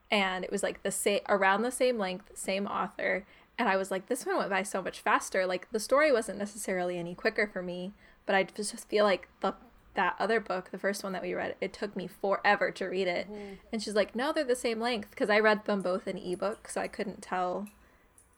and 0.10 0.44
it 0.44 0.52
was 0.52 0.64
like 0.64 0.84
the 0.84 0.92
same 0.92 1.20
around 1.28 1.62
the 1.62 1.72
same 1.72 1.98
length, 1.98 2.32
same 2.36 2.68
author, 2.68 3.26
and 3.58 3.68
I 3.68 3.76
was 3.76 3.90
like, 3.90 4.08
this 4.08 4.26
one 4.26 4.38
went 4.38 4.50
by 4.50 4.64
so 4.64 4.82
much 4.82 5.00
faster. 5.00 5.46
Like 5.46 5.68
the 5.72 5.80
story 5.80 6.12
wasn't 6.12 6.38
necessarily 6.38 6.98
any 6.98 7.16
quicker 7.16 7.48
for 7.48 7.64
me, 7.64 7.94
but 8.26 8.36
I 8.36 8.44
just 8.44 8.88
feel 8.88 9.04
like 9.04 9.28
the 9.42 9.56
that 9.96 10.16
other 10.20 10.40
book, 10.40 10.70
the 10.72 10.78
first 10.78 11.04
one 11.04 11.12
that 11.14 11.24
we 11.24 11.34
read, 11.34 11.56
it 11.60 11.74
took 11.74 11.96
me 11.96 12.06
forever 12.06 12.70
to 12.70 12.86
read 12.86 13.08
it. 13.08 13.28
Mm-hmm. 13.28 13.54
And 13.74 13.82
she's 13.82 13.96
like, 13.96 14.16
no, 14.16 14.32
they're 14.32 14.44
the 14.44 14.56
same 14.56 14.80
length 14.80 15.10
because 15.10 15.30
I 15.30 15.40
read 15.40 15.66
them 15.66 15.82
both 15.82 16.08
in 16.08 16.20
ebook, 16.20 16.70
so 16.70 16.80
I 16.80 16.88
couldn't 16.88 17.24
tell 17.24 17.68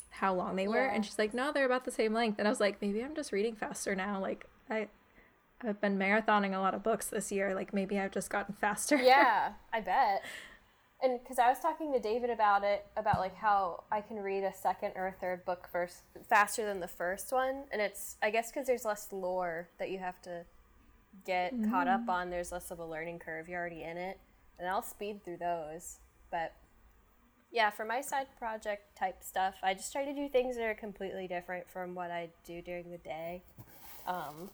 how 0.10 0.34
long 0.34 0.56
they 0.56 0.70
were. 0.70 0.86
Yeah. 0.86 0.94
And 0.94 1.06
she's 1.06 1.20
like, 1.20 1.34
no, 1.34 1.52
they're 1.52 1.66
about 1.66 1.84
the 1.84 1.92
same 1.92 2.14
length. 2.14 2.40
And 2.40 2.48
I 2.48 2.52
was 2.52 2.62
like, 2.62 2.82
maybe 2.82 3.04
I'm 3.04 3.14
just 3.14 3.34
reading 3.34 3.56
faster 3.56 3.94
now. 3.94 4.20
Like 4.20 4.46
I. 4.70 4.88
I've 5.62 5.82
been 5.82 6.00
marathoning 6.00 6.56
a 6.56 6.60
lot 6.60 6.74
of 6.74 6.84
books 6.84 7.08
this 7.08 7.34
year. 7.34 7.54
Like 7.54 7.74
maybe 7.74 8.00
I've 8.00 8.14
just 8.14 8.30
gotten 8.30 8.56
faster. 8.56 8.96
yeah, 8.96 9.52
I 9.74 9.82
bet. 9.82 10.24
And 11.02 11.20
because 11.22 11.40
I 11.40 11.48
was 11.50 11.60
talking 11.60 11.94
to 11.94 12.00
David 12.00 12.30
about 12.30 12.64
it, 12.64 12.86
about 12.98 13.20
like 13.20 13.36
how 13.36 13.84
I 13.90 14.02
can 14.02 14.18
read 14.18 14.44
a 14.44 14.54
second 14.54 14.94
or 14.96 15.08
a 15.08 15.14
third 15.14 15.46
book 15.46 15.70
first 15.72 16.02
faster 16.28 16.66
than 16.66 16.82
the 16.82 16.90
first 16.90 17.32
one, 17.32 17.64
and 17.72 17.82
it's 17.82 18.18
I 18.22 18.30
guess 18.32 18.52
because 18.52 18.68
there's 18.68 18.84
less 18.84 19.08
lore 19.12 19.70
that 19.78 19.92
you 19.92 20.00
have 20.00 20.22
to 20.24 20.44
get 21.26 21.54
caught 21.70 21.88
up 21.88 22.10
on. 22.10 22.30
There's 22.30 22.52
less 22.52 22.70
of 22.70 22.80
a 22.80 22.86
learning 22.86 23.20
curve. 23.20 23.48
You're 23.48 23.60
already 23.60 23.84
in 23.84 23.98
it, 23.98 24.20
and 24.60 24.68
I'll 24.68 24.82
speed 24.82 25.24
through 25.24 25.38
those. 25.38 26.00
But 26.32 26.54
yeah, 27.52 27.70
for 27.70 27.86
my 27.86 28.02
side 28.02 28.28
project 28.38 28.98
type 28.98 29.24
stuff, 29.24 29.56
I 29.64 29.74
just 29.74 29.92
try 29.94 30.04
to 30.04 30.14
do 30.14 30.28
things 30.28 30.58
that 30.58 30.64
are 30.64 30.76
completely 30.76 31.28
different 31.28 31.70
from 31.70 31.96
what 31.96 32.12
I 32.12 32.30
do 32.46 32.62
during 32.62 32.92
the 32.92 32.98
day. 32.98 33.44
Um, 34.06 34.50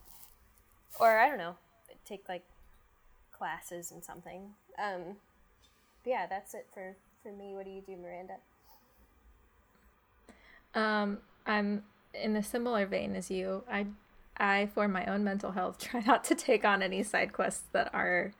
or 0.99 1.17
I 1.17 1.27
don't 1.27 1.37
know, 1.37 1.55
take 2.05 2.29
like 2.29 2.43
classes 3.31 3.91
and 3.91 4.03
something. 4.03 4.53
Um, 4.77 5.17
yeah, 6.05 6.27
that's 6.27 6.53
it 6.53 6.67
for 6.73 6.95
for 7.21 7.31
me. 7.31 7.53
What 7.53 7.65
do 7.65 7.71
you 7.71 7.81
do, 7.81 7.97
Miranda? 7.97 8.35
Um, 10.75 11.19
I'm 11.45 11.83
in 12.13 12.35
a 12.35 12.43
similar 12.43 12.85
vein 12.85 13.15
as 13.15 13.31
you. 13.31 13.63
I, 13.69 13.87
I, 14.37 14.67
for 14.67 14.87
my 14.87 15.05
own 15.05 15.23
mental 15.23 15.51
health, 15.51 15.79
try 15.79 16.01
not 16.01 16.23
to 16.25 16.35
take 16.35 16.65
on 16.65 16.83
any 16.83 17.01
side 17.03 17.33
quests 17.33 17.63
that 17.71 17.89
are 17.93 18.33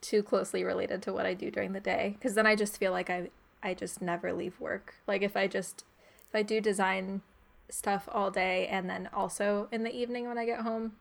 too 0.00 0.22
closely 0.22 0.64
related 0.64 1.02
to 1.02 1.12
what 1.12 1.26
I 1.26 1.34
do 1.34 1.50
during 1.50 1.72
the 1.72 1.80
day, 1.80 2.16
because 2.18 2.34
then 2.34 2.46
I 2.46 2.54
just 2.54 2.78
feel 2.78 2.92
like 2.92 3.10
I, 3.10 3.30
I 3.62 3.74
just 3.74 4.02
never 4.02 4.32
leave 4.32 4.58
work. 4.60 4.94
Like 5.06 5.22
if 5.22 5.36
I 5.36 5.46
just, 5.46 5.84
if 6.28 6.34
I 6.34 6.42
do 6.42 6.60
design 6.60 7.22
stuff 7.68 8.08
all 8.12 8.30
day 8.30 8.66
and 8.68 8.88
then 8.88 9.08
also 9.12 9.68
in 9.72 9.82
the 9.82 9.94
evening 9.94 10.28
when 10.28 10.38
I 10.38 10.46
get 10.46 10.60
home, 10.60 10.92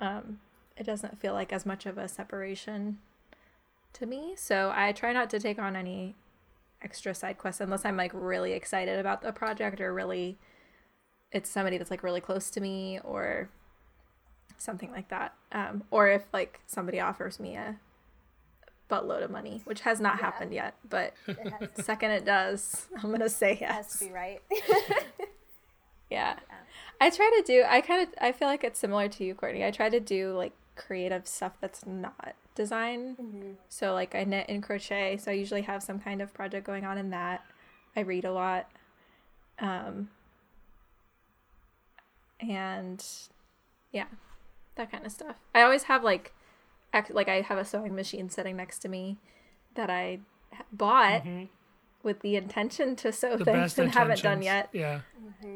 um, 0.00 0.40
it 0.76 0.84
doesn't 0.84 1.20
feel 1.20 1.32
like 1.32 1.52
as 1.52 1.66
much 1.66 1.86
of 1.86 1.98
a 1.98 2.08
separation 2.08 2.98
to 3.98 4.06
me. 4.06 4.34
So 4.36 4.72
I 4.74 4.92
try 4.92 5.12
not 5.12 5.30
to 5.30 5.40
take 5.40 5.58
on 5.58 5.76
any 5.76 6.14
extra 6.82 7.14
side 7.14 7.38
quests 7.38 7.60
unless 7.60 7.84
I'm 7.84 7.96
like 7.96 8.12
really 8.14 8.52
excited 8.52 8.98
about 8.98 9.22
the 9.22 9.32
project 9.32 9.80
or 9.80 9.92
really 9.92 10.38
it's 11.32 11.50
somebody 11.50 11.76
that's 11.76 11.90
like 11.90 12.02
really 12.02 12.20
close 12.20 12.50
to 12.50 12.60
me 12.60 13.00
or 13.04 13.50
something 14.56 14.90
like 14.92 15.08
that. 15.08 15.34
Um, 15.52 15.84
or 15.90 16.08
if 16.08 16.24
like 16.32 16.60
somebody 16.66 17.00
offers 17.00 17.38
me 17.40 17.56
a 17.56 17.76
buttload 18.90 19.22
of 19.22 19.30
money, 19.30 19.60
which 19.64 19.82
has 19.82 20.00
not 20.00 20.16
Yeah. 20.16 20.20
happened 20.24 20.52
yet, 20.54 20.74
but 20.88 21.12
It 21.26 21.76
second 21.84 22.12
it 22.12 22.24
does, 22.24 22.86
I'm 23.02 23.10
gonna 23.10 23.28
say 23.28 23.52
it 23.52 23.62
has 23.62 23.86
yes. 23.86 23.98
to 23.98 24.04
be 24.06 24.12
right. 24.12 24.40
Yeah. 26.10 26.38
I 27.00 27.10
try 27.10 27.30
to 27.36 27.42
do 27.46 27.64
I 27.68 27.80
kind 27.82 28.02
of 28.08 28.14
I 28.20 28.32
feel 28.32 28.48
like 28.48 28.64
it's 28.64 28.78
similar 28.78 29.08
to 29.08 29.24
you, 29.24 29.34
Courtney. 29.34 29.64
I 29.64 29.70
try 29.70 29.90
to 29.90 30.00
do 30.00 30.32
like 30.32 30.52
creative 30.74 31.26
stuff 31.28 31.52
that's 31.60 31.84
not 31.84 32.34
design. 32.58 33.56
So 33.70 33.94
like 33.94 34.14
I 34.14 34.24
knit 34.24 34.46
and 34.50 34.62
crochet, 34.62 35.16
so 35.16 35.30
I 35.30 35.34
usually 35.34 35.62
have 35.62 35.82
some 35.82 35.98
kind 35.98 36.20
of 36.20 36.34
project 36.34 36.66
going 36.66 36.84
on 36.84 36.98
in 36.98 37.08
that. 37.10 37.42
I 37.96 38.00
read 38.00 38.24
a 38.26 38.32
lot. 38.32 38.68
Um 39.58 40.10
and 42.40 43.04
yeah, 43.92 44.04
that 44.76 44.90
kind 44.92 45.04
of 45.06 45.12
stuff. 45.12 45.36
I 45.54 45.62
always 45.62 45.84
have 45.84 46.04
like 46.04 46.32
ac- 46.94 47.12
like 47.12 47.28
I 47.28 47.40
have 47.40 47.58
a 47.58 47.64
sewing 47.64 47.94
machine 47.94 48.28
sitting 48.30 48.56
next 48.56 48.78
to 48.80 48.88
me 48.88 49.16
that 49.74 49.90
I 49.90 50.20
ha- 50.52 50.64
bought 50.72 51.24
with 52.02 52.20
the 52.20 52.36
intention 52.36 52.94
to 52.96 53.12
sew 53.12 53.30
Mm-hmm. 53.30 53.38
The 53.38 53.44
things 53.44 53.56
best 53.56 53.78
and 53.78 53.92
haven't 53.94 54.22
done 54.22 54.42
yet. 54.42 54.68
Yeah, 54.72 55.00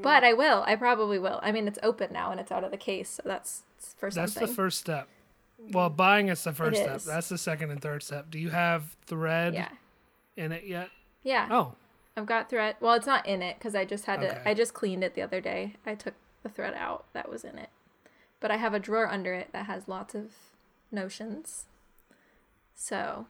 But 0.03 0.25
I 0.25 0.33
will. 0.33 0.65
I 0.67 0.75
probably 0.77 1.19
will. 1.19 1.39
I 1.43 1.53
mean, 1.53 1.69
it's 1.69 1.79
open 1.83 2.13
now 2.13 2.31
and 2.33 2.41
it's 2.41 2.51
out 2.53 2.65
of 2.65 2.71
the 2.73 2.77
case, 2.77 3.09
so 3.11 3.23
that's 3.25 3.63
it's 3.79 3.95
for 3.99 4.11
that's 4.11 4.33
something. 4.35 4.49
the 4.49 4.55
first 4.55 4.79
step. 4.81 5.09
Well, 5.71 5.91
buying 5.91 6.29
is 6.29 6.43
the 6.45 6.53
first 6.53 6.81
step. 6.81 6.97
is. 6.97 7.05
That's 7.05 7.29
the 7.29 7.39
second 7.39 7.71
and 7.71 7.81
third 7.81 8.03
step. 8.03 8.31
Do 8.31 8.39
you 8.39 8.51
have 8.51 8.97
thread 9.07 9.55
Yeah, 9.55 9.69
in 10.37 10.53
it 10.53 10.65
yet? 10.65 10.91
yeah. 11.23 11.49
Oh, 11.51 11.75
I've 12.17 12.27
got 12.27 12.51
thread. 12.51 12.77
Well, 12.81 12.95
it's 12.95 13.07
not 13.07 13.27
in 13.27 13.43
it 13.43 13.59
because 13.59 13.75
I 13.75 13.85
just 13.85 14.07
had 14.07 14.19
Okay. 14.23 14.29
to. 14.35 14.49
I 14.49 14.55
just 14.55 14.75
cleaned 14.75 15.05
it 15.05 15.15
the 15.15 15.23
other 15.23 15.41
day. 15.41 15.75
I 15.87 15.95
took 15.95 16.15
the 16.43 16.49
thread 16.49 16.75
out 16.75 17.05
that 17.13 17.29
was 17.31 17.45
in 17.45 17.59
it, 17.59 17.71
but 18.41 18.51
I 18.51 18.57
have 18.57 18.75
a 18.75 18.81
drawer 18.81 19.09
under 19.09 19.33
it 19.35 19.49
that 19.53 19.67
has 19.67 19.87
lots 19.89 20.15
of 20.15 20.33
notions. 20.91 21.67
So 22.75 23.27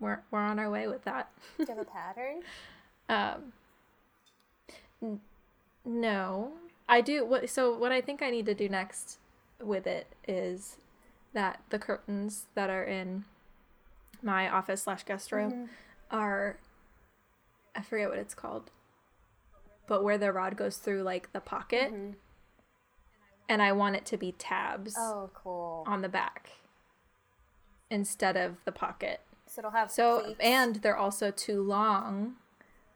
we're 0.00 0.20
we're 0.30 0.40
on 0.40 0.58
our 0.58 0.70
way 0.70 0.86
with 0.88 1.04
that. 1.04 1.30
do 1.58 1.64
you 1.64 1.66
have 1.68 1.78
a 1.78 1.84
pattern? 1.84 2.42
Um, 3.08 3.52
n- 5.00 5.20
no, 5.84 6.54
I 6.88 7.00
do. 7.00 7.24
What 7.24 7.48
so 7.48 7.76
what 7.78 7.92
I 7.92 8.00
think 8.00 8.20
I 8.20 8.30
need 8.30 8.46
to 8.46 8.54
do 8.54 8.68
next 8.68 9.18
with 9.62 9.86
it 9.86 10.14
is 10.26 10.76
that 11.32 11.60
the 11.70 11.78
curtains 11.78 12.46
that 12.54 12.70
are 12.70 12.84
in 12.84 13.24
my 14.22 14.48
office 14.48 14.82
slash 14.82 15.04
guest 15.04 15.30
room 15.32 15.52
mm-hmm. 15.52 15.64
are 16.10 16.58
I 17.74 17.82
forget 17.82 18.08
what 18.08 18.18
it's 18.18 18.34
called, 18.34 18.70
but 19.86 20.02
where 20.02 20.16
the 20.16 20.32
rod 20.32 20.56
goes 20.56 20.78
through 20.78 21.02
like 21.02 21.32
the 21.32 21.40
pocket, 21.40 21.92
mm-hmm. 21.92 22.12
and 23.48 23.60
I 23.60 23.72
want 23.72 23.96
it 23.96 24.06
to 24.06 24.16
be 24.16 24.32
tabs 24.32 24.94
Oh, 24.98 25.30
cool. 25.34 25.84
on 25.86 26.00
the 26.00 26.08
back 26.08 26.50
instead 27.90 28.36
of 28.36 28.56
the 28.64 28.72
pocket. 28.72 29.20
So 29.46 29.60
it'll 29.60 29.70
have 29.72 29.90
So 29.90 30.22
pleats. 30.22 30.40
and 30.40 30.76
they're 30.76 30.96
also 30.96 31.30
too 31.30 31.62
long. 31.62 32.36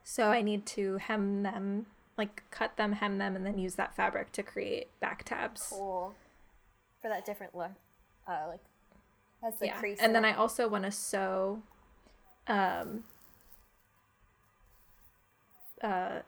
So 0.03 0.31
I 0.31 0.41
need 0.41 0.65
to 0.67 0.97
hem 0.97 1.43
them, 1.43 1.85
like 2.17 2.41
cut 2.49 2.75
them, 2.75 2.93
hem 2.93 3.19
them, 3.19 3.35
and 3.35 3.45
then 3.45 3.59
use 3.59 3.75
that 3.75 3.95
fabric 3.95 4.31
to 4.31 4.41
create 4.41 4.87
back 4.99 5.23
tabs. 5.23 5.67
cool 5.69 6.15
for 7.01 7.09
that 7.09 7.25
different 7.25 7.55
look. 7.55 7.71
Uh, 8.27 8.47
like 8.47 8.59
has 9.43 9.57
the 9.59 9.67
yeah. 9.67 9.79
crease. 9.79 9.99
And 9.99 10.13
then. 10.15 10.25
I 10.25 10.33
also 10.33 10.67
want 10.67 10.85
to 10.85 10.91
sew 10.91 11.63
um 12.47 13.03
uh 15.83 16.19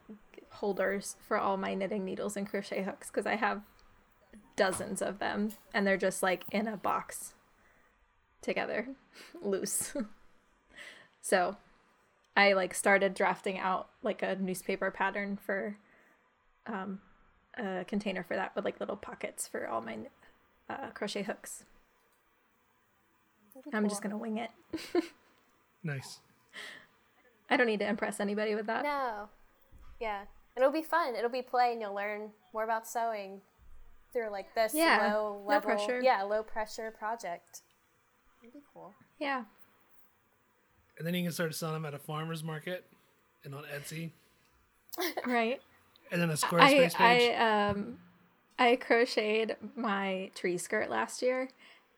holders 0.50 1.16
for 1.26 1.36
all 1.38 1.56
my 1.56 1.74
knitting 1.74 2.04
needles 2.04 2.36
and 2.36 2.48
crochet 2.48 2.82
hooks 2.82 3.08
because 3.08 3.26
I 3.26 3.34
have 3.36 3.62
dozens 4.56 5.02
of 5.02 5.18
them 5.18 5.52
and 5.72 5.86
they're 5.86 5.96
just 5.96 6.22
like 6.22 6.44
in 6.52 6.68
a 6.68 6.76
box. 6.76 7.34
together 8.42 8.88
loose. 9.42 9.94
so 11.22 11.56
I 12.36 12.52
like 12.52 12.74
started 12.74 13.14
drafting 13.14 13.58
out 13.58 13.88
like 14.02 14.22
a 14.22 14.36
newspaper 14.36 14.90
pattern 14.90 15.38
for 15.44 15.76
um, 16.66 17.00
a 17.56 17.84
container 17.84 18.24
for 18.24 18.36
that 18.36 18.54
with 18.54 18.64
like 18.64 18.80
little 18.80 18.96
pockets 18.96 19.46
for 19.46 19.68
all 19.68 19.80
my 19.80 19.98
uh, 20.68 20.90
crochet 20.94 21.22
hooks. 21.22 21.64
I'm 23.72 23.88
just 23.88 24.02
gonna 24.02 24.18
wing 24.18 24.38
it. 24.38 24.50
Nice. 25.84 26.20
I 27.50 27.58
don't 27.58 27.66
need 27.66 27.80
to 27.80 27.86
impress 27.86 28.18
anybody 28.18 28.54
with 28.54 28.66
that. 28.66 28.84
No. 28.84 29.28
Yeah. 30.00 30.22
It'll 30.56 30.72
be 30.72 30.82
fun. 30.82 31.14
It'll 31.14 31.28
be 31.30 31.42
play 31.42 31.72
and 31.72 31.80
you'll 31.80 31.94
learn 31.94 32.30
more 32.54 32.64
about 32.64 32.88
sewing 32.88 33.42
through 34.12 34.30
like 34.30 34.54
this 34.54 34.72
Yeah, 34.74 35.12
low 35.12 35.40
no 35.42 35.44
level 35.46 35.68
pressure. 35.68 36.00
Yeah, 36.02 36.22
low 36.22 36.42
pressure 36.42 36.90
project. 36.90 37.60
It'd 38.42 38.54
be 38.54 38.60
cool. 38.72 38.94
Yeah. 39.18 39.44
And 40.96 41.06
then 41.06 41.14
you 41.14 41.22
can 41.22 41.32
start 41.32 41.54
selling 41.54 41.74
them 41.74 41.84
at 41.84 41.92
a 41.92 41.98
farmer's 41.98 42.42
market 42.42 42.86
and 43.44 43.54
on 43.54 43.64
Etsy. 43.64 44.10
Right. 45.26 45.60
And 46.12 46.22
then 46.22 46.30
a 46.30 46.34
Squarespace 46.34 46.94
page. 46.94 47.30
I 47.34 47.68
um 47.68 47.98
I 48.58 48.76
crocheted 48.76 49.56
my 49.74 50.30
tree 50.34 50.58
skirt 50.58 50.88
last 50.88 51.22
year 51.22 51.48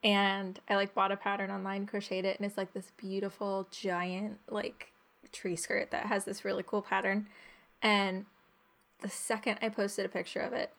and 0.03 0.59
I 0.69 0.77
like 0.77 0.95
bought 0.95 1.13
a 1.13 1.17
pattern 1.17 1.51
online, 1.51 1.87
crocheted 1.87 2.25
it, 2.25 2.39
and 2.39 2.47
it's 2.47 2.57
like 2.57 2.73
this 2.73 2.93
beautiful 2.97 3.67
giant 3.71 4.39
like 4.49 4.93
tree 5.33 5.57
skirt 5.57 5.91
that 5.91 6.07
has 6.07 6.25
this 6.25 6.45
really 6.45 6.63
cool 6.67 6.83
pattern. 6.83 7.27
And 7.83 8.27
the 9.03 9.09
second 9.09 9.59
I 9.63 9.69
posted 9.69 10.07
a 10.07 10.09
picture 10.09 10.41
of 10.41 10.53
it, 10.53 10.73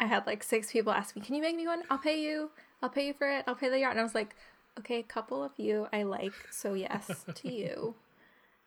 I 0.00 0.06
had 0.06 0.26
like 0.26 0.42
six 0.42 0.72
people 0.72 0.92
ask 0.92 1.14
me, 1.14 1.22
Can 1.22 1.34
you 1.34 1.42
make 1.42 1.56
me 1.56 1.66
one? 1.66 1.82
I'll 1.90 1.98
pay 1.98 2.20
you. 2.20 2.50
I'll 2.82 2.88
pay 2.88 3.06
you 3.06 3.14
for 3.14 3.30
it. 3.30 3.44
I'll 3.46 3.54
pay 3.54 3.68
the 3.68 3.78
yarn. 3.78 3.92
And 3.92 4.00
I 4.00 4.04
was 4.04 4.14
like, 4.14 4.34
Okay, 4.78 4.98
a 4.98 5.04
couple 5.04 5.44
of 5.44 5.52
you 5.58 5.86
I 5.92 6.02
like, 6.02 6.32
so 6.50 6.74
yes 6.74 7.24
to 7.34 7.52
you. 7.52 7.94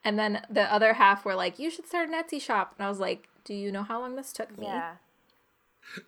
And 0.04 0.20
then 0.20 0.46
the 0.52 0.72
other 0.72 0.94
half 0.94 1.26
were 1.26 1.34
like, 1.34 1.58
"You 1.58 1.72
should 1.72 1.88
start 1.88 2.08
an 2.08 2.14
Etsy 2.14 2.40
shop." 2.40 2.76
And 2.78 2.86
I 2.86 2.90
was 2.90 3.00
like, 3.00 3.28
"Do 3.44 3.56
you 3.56 3.72
know 3.72 3.82
how 3.82 4.00
long 4.00 4.16
this 4.16 4.32
took 4.32 4.56
me?" 4.56 4.68
Yeah. 4.68 4.98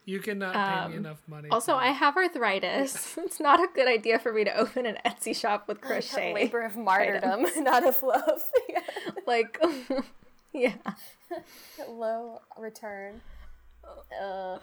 You 0.05 0.19
cannot 0.19 0.53
pay 0.53 0.59
um, 0.59 0.91
me 0.91 0.97
enough 0.97 1.21
money. 1.27 1.49
Also, 1.49 1.73
to- 1.73 1.77
I 1.77 1.87
have 1.87 2.15
arthritis. 2.15 3.17
it's 3.17 3.39
not 3.39 3.59
a 3.59 3.67
good 3.73 3.87
idea 3.87 4.19
for 4.19 4.33
me 4.33 4.43
to 4.43 4.55
open 4.57 4.85
an 4.85 4.97
Etsy 5.05 5.35
shop 5.35 5.67
with 5.67 5.81
crochet. 5.81 6.33
Labor 6.33 6.61
of 6.61 6.75
martyrdom, 6.75 7.45
not 7.63 7.85
of 7.85 8.01
love. 8.03 8.43
Yeah. 8.69 8.81
Like, 9.25 9.59
yeah, 10.53 10.73
Low 11.89 12.41
return. 12.57 13.21
Uh, 14.21 14.59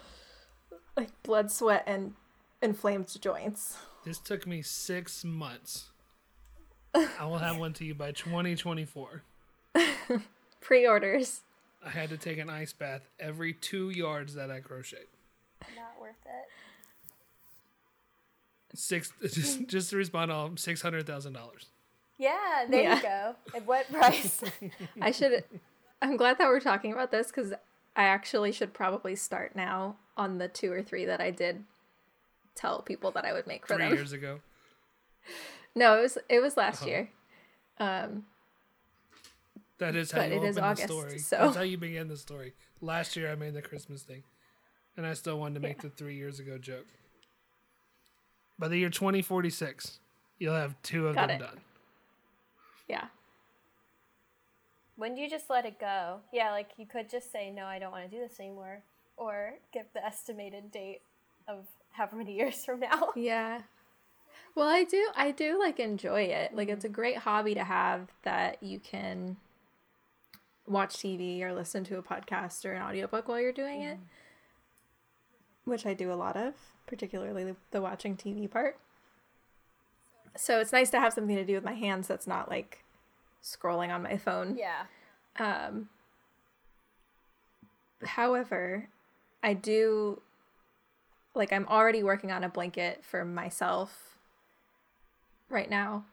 like 0.97 1.11
blood, 1.23 1.50
sweat, 1.50 1.85
and 1.87 2.14
inflamed 2.62 3.21
joints. 3.21 3.76
This 4.04 4.18
took 4.18 4.47
me 4.47 4.62
six 4.62 5.25
months. 5.25 5.90
I 6.94 7.26
will 7.26 7.38
have 7.38 7.59
one 7.59 7.73
to 7.75 7.85
you 7.85 7.94
by 7.94 8.12
2024. 8.12 9.23
Pre-orders. 10.61 11.40
I 11.84 11.90
had 11.90 12.08
to 12.10 12.16
take 12.16 12.38
an 12.38 12.48
ice 12.50 12.72
bath 12.72 13.02
every 13.20 13.52
two 13.52 13.90
yards 13.90 14.34
that 14.34 14.50
I 14.50 14.60
crocheted. 14.60 15.06
not 15.76 16.00
worth 16.00 16.14
it. 16.24 16.48
Six, 18.76 19.12
just, 19.22 19.66
just 19.68 19.90
to 19.90 19.96
respond 19.96 20.30
to 20.30 20.34
all, 20.34 20.50
six 20.56 20.82
hundred 20.82 21.06
thousand 21.06 21.32
dollars. 21.34 21.66
Yeah, 22.18 22.64
there 22.68 22.82
Yeah. 22.82 22.96
you 22.96 23.02
go. 23.02 23.34
At 23.54 23.66
what 23.66 23.90
price? 23.92 24.40
I 25.00 25.10
should. 25.10 25.44
I'm 26.02 26.16
glad 26.16 26.38
that 26.38 26.48
we're 26.48 26.60
talking 26.60 26.92
about 26.92 27.10
this 27.10 27.28
because 27.28 27.52
I 27.96 28.04
actually 28.04 28.52
should 28.52 28.72
probably 28.72 29.14
start 29.16 29.54
now 29.54 29.96
on 30.16 30.38
the 30.38 30.48
two 30.48 30.72
or 30.72 30.82
three 30.82 31.04
that 31.04 31.20
I 31.20 31.30
did 31.30 31.64
tell 32.54 32.82
people 32.82 33.11
that 33.12 33.24
I 33.24 33.32
would 33.32 33.46
make 33.46 33.66
for 33.66 33.74
Three 33.74 33.85
them. 33.85 33.94
years 33.94 34.12
ago. 34.12 34.40
No, 35.74 35.98
it 35.98 36.02
was 36.02 36.18
it 36.28 36.40
was 36.40 36.56
last 36.56 36.82
Uh-huh. 36.82 36.90
year. 36.90 37.09
Um, 37.78 38.26
That 39.78 39.96
is 39.96 40.12
how 40.12 40.20
But 40.20 40.28
you 40.28 40.34
it 40.34 40.37
open 40.38 40.48
is 40.50 40.56
the 40.56 40.62
August, 40.64 40.88
story. 40.88 41.18
so- 41.18 41.37
That's 41.38 41.56
how 41.56 41.62
you 41.62 41.76
begin 41.78 42.08
the 42.08 42.16
story. 42.16 42.54
Last 42.80 43.16
year 43.16 43.30
I 43.30 43.34
made 43.34 43.54
the 43.54 43.62
Christmas 43.62 44.02
thing, 44.02 44.22
and 44.96 45.06
I 45.06 45.14
still 45.14 45.38
wanted 45.38 45.54
to 45.54 45.60
make 45.60 45.82
the 45.82 45.90
three 45.90 46.16
years 46.16 46.38
ago 46.38 46.58
joke. 46.58 46.87
By 48.58 48.68
the 48.68 48.76
year 48.78 48.90
2046, 48.90 49.98
you'll 50.38 50.54
have 50.54 50.80
two 50.82 51.08
of 51.08 51.16
Got 51.16 51.28
them 51.28 51.37
it. 51.37 51.44
done. 51.44 51.60
yeah. 52.88 53.06
when 54.96 55.14
do 55.16 55.20
you 55.20 55.28
just 55.28 55.50
let 55.50 55.64
it 55.66 55.80
go? 55.80 56.20
Yeah, 56.32 56.52
like 56.52 56.68
you 56.76 56.87
could 56.87 57.10
just 57.10 57.32
say, 57.32 57.50
no, 57.50 57.64
I 57.66 57.78
don't 57.80 57.90
want 57.90 58.08
to 58.08 58.16
do 58.16 58.22
this 58.22 58.38
anymore. 58.38 58.82
Or 59.16 59.54
give 59.72 59.87
the 59.92 60.04
estimated 60.04 60.70
date 60.70 61.00
of 61.48 61.66
however 61.92 62.16
many 62.16 62.34
years 62.37 62.64
from 62.64 62.80
now. 62.80 63.08
Yeah. 63.16 63.62
Well, 64.54 64.68
I 64.68 64.84
do 64.84 65.08
I 65.16 65.32
do 65.32 65.58
like 65.58 65.80
enjoy 65.80 66.22
it. 66.22 66.54
Like 66.54 66.68
it's 66.68 66.84
mm-hmm. 66.84 66.92
a 66.92 66.94
great 66.94 67.16
hobby 67.18 67.54
to 67.54 67.64
have 67.64 68.08
that 68.22 68.62
you 68.62 68.78
can 68.78 69.37
watch 70.66 70.96
TV 70.96 71.42
or 71.42 71.53
listen 71.53 71.85
to 71.85 71.98
a 71.98 72.03
podcast 72.03 72.64
or 72.64 72.72
an 72.72 72.83
audiobook 72.83 73.29
while 73.29 73.40
you're 73.40 73.53
doing 73.53 73.83
it. 73.83 73.98
Which 75.64 75.87
I 75.87 75.94
do 75.94 76.12
a 76.12 76.14
lot 76.14 76.37
of, 76.37 76.55
particularly 76.87 77.44
the, 77.44 77.57
the 77.70 77.81
watching 77.81 78.16
TV 78.16 78.50
part. 78.50 78.79
So 80.37 80.61
it's 80.61 80.72
nice 80.72 80.90
to 80.90 81.00
have 81.00 81.12
something 81.12 81.37
to 81.37 81.44
do 81.44 81.55
with 81.55 81.64
my 81.64 81.74
hands 81.74 82.09
that's 82.09 82.27
not 82.27 82.50
like 82.50 82.85
scrolling 83.42 83.94
on 83.94 84.03
my 84.03 84.16
phone. 84.16 84.59
Yeah. 84.59 84.85
Um, 85.38 85.88
however, 88.05 88.88
I 89.42 89.55
do 89.55 90.20
like 91.35 91.53
I'm 91.53 91.66
already 91.68 92.03
working 92.03 92.31
on 92.31 92.44
a 92.44 92.48
blanket 92.48 93.05
for 93.05 93.24
myself 93.24 94.18
right 95.48 95.68
now. 95.68 96.05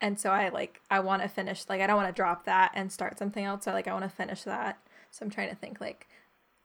And 0.00 0.18
so 0.18 0.30
I 0.30 0.48
like 0.48 0.80
I 0.90 1.00
want 1.00 1.22
to 1.22 1.28
finish 1.28 1.64
like 1.68 1.80
I 1.80 1.86
don't 1.86 1.96
want 1.96 2.08
to 2.08 2.14
drop 2.14 2.44
that 2.44 2.72
and 2.74 2.90
start 2.90 3.18
something 3.18 3.44
else. 3.44 3.64
So 3.64 3.72
like 3.72 3.88
I 3.88 3.92
want 3.92 4.04
to 4.04 4.10
finish 4.10 4.42
that. 4.44 4.78
So 5.10 5.24
I'm 5.24 5.30
trying 5.30 5.50
to 5.50 5.56
think 5.56 5.80
like 5.80 6.08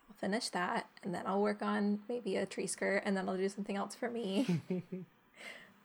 I'll 0.09 0.15
finish 0.15 0.49
that 0.49 0.87
and 1.03 1.13
then 1.13 1.23
I'll 1.25 1.41
work 1.41 1.61
on 1.61 1.99
maybe 2.07 2.37
a 2.37 2.45
tree 2.45 2.67
skirt 2.67 3.03
and 3.05 3.17
then 3.17 3.27
I'll 3.27 3.37
do 3.37 3.49
something 3.49 3.75
else 3.75 3.95
for 3.95 4.09
me. 4.09 4.61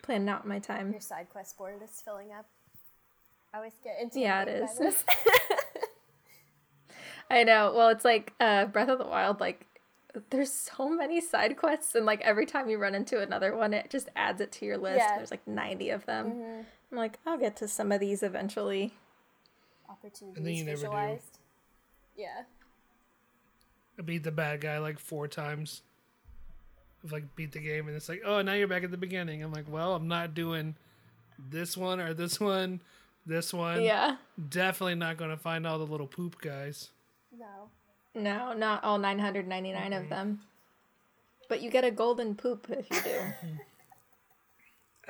Planning 0.02 0.28
out 0.28 0.46
my 0.46 0.58
time. 0.58 0.92
Your 0.92 1.00
side 1.00 1.28
quest 1.30 1.58
board 1.58 1.82
is 1.82 2.00
filling 2.04 2.32
up. 2.32 2.46
I 3.52 3.58
always 3.58 3.74
get 3.82 4.00
into 4.00 4.20
Yeah, 4.20 4.42
it 4.42 4.48
is. 4.48 5.04
I 7.30 7.44
know. 7.44 7.72
Well, 7.74 7.88
it's 7.88 8.04
like 8.04 8.32
uh, 8.40 8.66
Breath 8.66 8.88
of 8.88 8.98
the 8.98 9.06
Wild. 9.06 9.40
Like, 9.40 9.66
there's 10.30 10.52
so 10.52 10.88
many 10.88 11.20
side 11.20 11.56
quests, 11.56 11.94
and 11.94 12.04
like 12.04 12.20
every 12.22 12.44
time 12.46 12.68
you 12.68 12.78
run 12.78 12.94
into 12.94 13.20
another 13.20 13.56
one, 13.56 13.72
it 13.72 13.88
just 13.90 14.08
adds 14.16 14.40
it 14.40 14.50
to 14.52 14.66
your 14.66 14.78
list. 14.78 14.98
Yeah. 14.98 15.16
There's 15.16 15.30
like 15.30 15.46
90 15.46 15.90
of 15.90 16.06
them. 16.06 16.64
I'm 16.90 16.98
like, 16.98 17.18
I'll 17.26 17.38
get 17.38 17.56
to 17.56 17.68
some 17.68 17.92
of 17.92 18.00
these 18.00 18.22
eventually. 18.22 18.94
Opportunities 19.88 20.36
And 20.36 20.46
then 20.46 20.54
you 20.54 20.64
never 20.64 20.76
do. 20.76 20.82
visualized. 20.82 21.38
Yeah. 22.16 22.42
I 23.98 24.02
beat 24.02 24.24
the 24.24 24.30
bad 24.32 24.60
guy 24.60 24.78
like 24.78 24.98
four 24.98 25.28
times. 25.28 25.82
I've 27.04 27.12
like 27.12 27.34
beat 27.34 27.52
the 27.52 27.60
game, 27.60 27.86
and 27.88 27.96
it's 27.96 28.08
like, 28.08 28.22
oh, 28.24 28.42
now 28.42 28.52
you're 28.54 28.68
back 28.68 28.84
at 28.84 28.90
the 28.90 28.96
beginning. 28.96 29.42
I'm 29.42 29.52
like, 29.52 29.70
well, 29.70 29.94
I'm 29.94 30.08
not 30.08 30.34
doing 30.34 30.74
this 31.50 31.76
one 31.76 31.98
or 32.00 32.12
this 32.12 32.38
one, 32.38 32.80
this 33.26 33.54
one. 33.54 33.82
Yeah. 33.82 34.16
Definitely 34.48 34.96
not 34.96 35.16
going 35.16 35.30
to 35.30 35.36
find 35.36 35.66
all 35.66 35.78
the 35.78 35.86
little 35.86 36.06
poop 36.06 36.40
guys. 36.40 36.90
No. 37.38 37.68
No, 38.14 38.52
not 38.52 38.82
all 38.84 38.98
999 38.98 39.92
of 39.92 40.08
them. 40.08 40.40
But 41.48 41.62
you 41.62 41.70
get 41.70 41.84
a 41.84 41.90
golden 41.90 42.34
poop 42.34 42.66
if 42.68 42.90
you 42.90 43.00
do. 43.02 43.20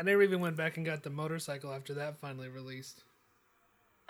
I 0.00 0.02
never 0.02 0.22
even 0.22 0.40
went 0.40 0.56
back 0.56 0.78
and 0.78 0.86
got 0.86 1.02
the 1.02 1.10
motorcycle 1.10 1.74
after 1.74 1.92
that 1.92 2.16
finally 2.16 2.48
released. 2.48 3.02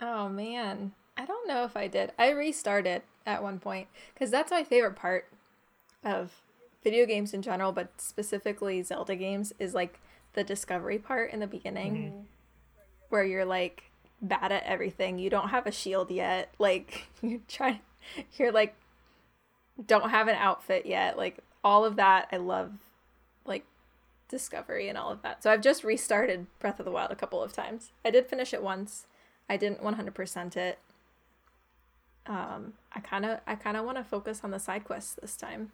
Oh 0.00 0.28
man, 0.28 0.92
I 1.16 1.26
don't 1.26 1.48
know 1.48 1.64
if 1.64 1.76
I 1.76 1.88
did. 1.88 2.12
I 2.16 2.30
restarted 2.30 3.02
at 3.26 3.42
one 3.42 3.58
point 3.58 3.88
because 4.14 4.30
that's 4.30 4.52
my 4.52 4.62
favorite 4.62 4.94
part 4.94 5.26
of 6.04 6.42
video 6.84 7.06
games 7.06 7.34
in 7.34 7.42
general, 7.42 7.72
but 7.72 8.00
specifically 8.00 8.80
Zelda 8.84 9.16
games 9.16 9.52
is 9.58 9.74
like 9.74 9.98
the 10.34 10.44
discovery 10.44 10.96
part 10.96 11.32
in 11.32 11.40
the 11.40 11.48
beginning 11.48 11.94
mm-hmm. 11.96 12.20
where 13.08 13.24
you're 13.24 13.44
like 13.44 13.90
bad 14.22 14.52
at 14.52 14.62
everything. 14.62 15.18
You 15.18 15.28
don't 15.28 15.48
have 15.48 15.66
a 15.66 15.72
shield 15.72 16.12
yet. 16.12 16.54
Like 16.60 17.08
you're 17.20 17.40
trying 17.48 17.80
you're 18.38 18.52
like 18.52 18.76
don't 19.84 20.10
have 20.10 20.28
an 20.28 20.36
outfit 20.36 20.86
yet. 20.86 21.18
Like 21.18 21.38
all 21.64 21.84
of 21.84 21.96
that 21.96 22.28
I 22.30 22.36
love 22.36 22.70
like 23.44 23.64
discovery 24.30 24.88
and 24.88 24.96
all 24.96 25.10
of 25.10 25.20
that. 25.22 25.42
So 25.42 25.50
I've 25.50 25.60
just 25.60 25.84
restarted 25.84 26.46
Breath 26.58 26.78
of 26.78 26.86
the 26.86 26.90
Wild 26.92 27.10
a 27.10 27.16
couple 27.16 27.42
of 27.42 27.52
times. 27.52 27.92
I 28.04 28.10
did 28.10 28.26
finish 28.26 28.54
it 28.54 28.62
once. 28.62 29.06
I 29.48 29.56
didn't 29.58 29.82
100% 29.82 30.56
it. 30.56 30.78
Um, 32.26 32.74
I 32.92 33.00
kind 33.00 33.24
of 33.24 33.40
I 33.46 33.54
kind 33.56 33.76
of 33.76 33.84
want 33.84 33.98
to 33.98 34.04
focus 34.04 34.40
on 34.44 34.50
the 34.52 34.58
side 34.60 34.84
quests 34.84 35.16
this 35.20 35.36
time. 35.36 35.72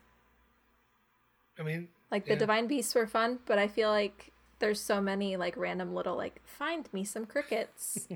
I 1.59 1.63
mean, 1.63 1.89
Like 2.11 2.27
Yeah. 2.27 2.35
the 2.35 2.39
divine 2.41 2.67
beasts 2.67 2.95
were 2.95 3.07
fun, 3.07 3.41
but 3.47 3.59
I 3.59 3.69
feel 3.69 3.91
like 3.91 4.33
there's 4.59 4.81
so 4.81 5.01
many 5.03 5.37
like 5.37 5.57
random 5.57 5.95
little 5.95 6.17
like 6.17 6.41
find 6.45 6.89
me 6.93 7.05
some 7.05 7.27
crickets 7.27 8.09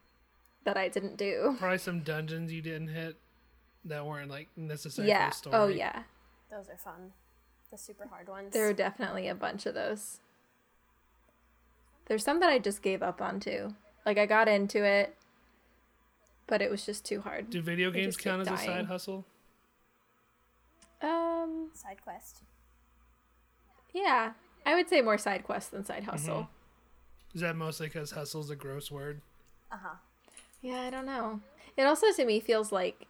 that 0.64 0.76
I 0.78 0.88
didn't 0.88 1.16
do. 1.16 1.56
probably 1.58 1.78
some 1.78 2.00
dungeons 2.00 2.52
you 2.52 2.62
didn't 2.62 2.88
hit 2.88 3.16
that 3.84 4.06
weren't 4.06 4.30
like 4.30 4.48
necessary 4.56 5.08
Yeah. 5.08 5.26
for 5.26 5.30
the 5.30 5.36
story. 5.36 5.56
Oh 5.56 5.66
yeah. 5.66 6.04
Those 6.50 6.68
are 6.70 6.78
fun. 6.78 7.12
The 7.74 7.78
super 7.78 8.06
hard 8.06 8.28
ones. 8.28 8.52
There 8.52 8.68
are 8.68 8.72
definitely 8.72 9.26
a 9.26 9.34
bunch 9.34 9.66
of 9.66 9.74
those. 9.74 10.20
There's 12.06 12.22
some 12.22 12.38
that 12.38 12.48
I 12.48 12.60
just 12.60 12.82
gave 12.82 13.02
up 13.02 13.20
on 13.20 13.40
too. 13.40 13.74
Like 14.06 14.16
I 14.16 14.26
got 14.26 14.46
into 14.46 14.84
it, 14.84 15.16
but 16.46 16.62
it 16.62 16.70
was 16.70 16.86
just 16.86 17.04
too 17.04 17.20
hard. 17.22 17.50
Do 17.50 17.60
video 17.60 17.90
games 17.90 18.16
count 18.16 18.42
as 18.42 18.46
a 18.48 18.64
side 18.64 18.86
hustle? 18.86 19.24
Um, 21.02 21.70
Side 21.74 21.96
quest. 22.04 22.42
yeah, 23.92 24.34
I 24.64 24.76
would 24.76 24.88
say 24.88 25.00
more 25.00 25.18
side 25.18 25.42
quest 25.42 25.72
than 25.72 25.84
side 25.84 26.04
hustle. 26.04 26.48
Is 27.34 27.40
that 27.40 27.56
mostly 27.56 27.88
because 27.88 28.12
hustle's 28.12 28.50
a 28.50 28.56
gross 28.56 28.88
word? 28.88 29.20
Uh 29.72 29.78
huh. 29.82 29.94
Yeah, 30.62 30.82
I 30.82 30.90
don't 30.90 31.06
know. 31.06 31.40
It 31.76 31.82
also 31.82 32.12
to 32.12 32.24
me 32.24 32.38
feels 32.38 32.70
like 32.70 33.08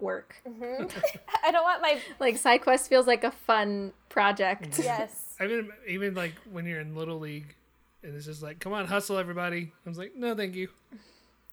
work. 0.00 0.34
Mm-hmm. 0.48 0.86
I 1.44 1.50
don't 1.50 1.62
want 1.64 1.82
my 1.82 1.98
Like 2.20 2.36
side 2.38 2.62
quest 2.62 2.88
feels 2.88 3.06
like 3.06 3.24
a 3.24 3.30
fun 3.30 3.92
project. 4.08 4.70
Mm-hmm. 4.70 4.82
yes. 4.82 5.34
I 5.40 5.46
mean, 5.46 5.70
even 5.88 6.14
like 6.14 6.34
when 6.50 6.66
you're 6.66 6.80
in 6.80 6.94
little 6.94 7.18
league, 7.18 7.54
and 8.02 8.14
it's 8.14 8.26
just 8.26 8.42
like, 8.42 8.58
come 8.60 8.72
on, 8.72 8.86
hustle, 8.86 9.16
everybody. 9.18 9.72
I 9.84 9.88
was 9.88 9.98
like, 9.98 10.14
no, 10.16 10.34
thank 10.34 10.54
you. 10.54 10.68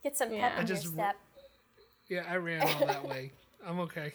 Get 0.03 0.17
some 0.17 0.29
pep 0.29 0.37
Yeah. 0.37 0.47
in 0.47 0.53
I 0.53 0.57
your 0.59 0.67
just- 0.67 0.87
step. 0.93 1.15
Yeah, 2.07 2.23
I 2.29 2.35
ran 2.35 2.61
all 2.61 2.85
that 2.87 3.07
way. 3.07 3.31
I'm 3.65 3.79
okay. 3.81 4.11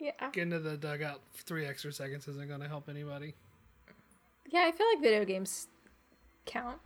Yeah. 0.00 0.10
Getting 0.32 0.50
to 0.50 0.58
the 0.58 0.76
dugout 0.76 1.20
for 1.32 1.42
three 1.44 1.64
extra 1.66 1.92
seconds 1.92 2.26
isn't 2.26 2.48
going 2.48 2.60
to 2.60 2.66
help 2.66 2.88
anybody. 2.88 3.34
Yeah, 4.50 4.64
I 4.66 4.72
feel 4.72 4.86
like 4.92 5.00
video 5.02 5.24
games 5.24 5.68
count. 6.46 6.78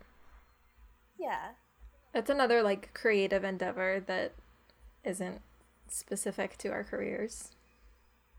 Yeah. 1.17 1.51
That's 2.13 2.29
another 2.29 2.61
like 2.61 2.93
creative 2.93 3.43
endeavor 3.43 4.03
that 4.05 4.33
isn't 5.03 5.41
specific 5.87 6.57
to 6.57 6.69
our 6.69 6.83
careers. 6.83 7.51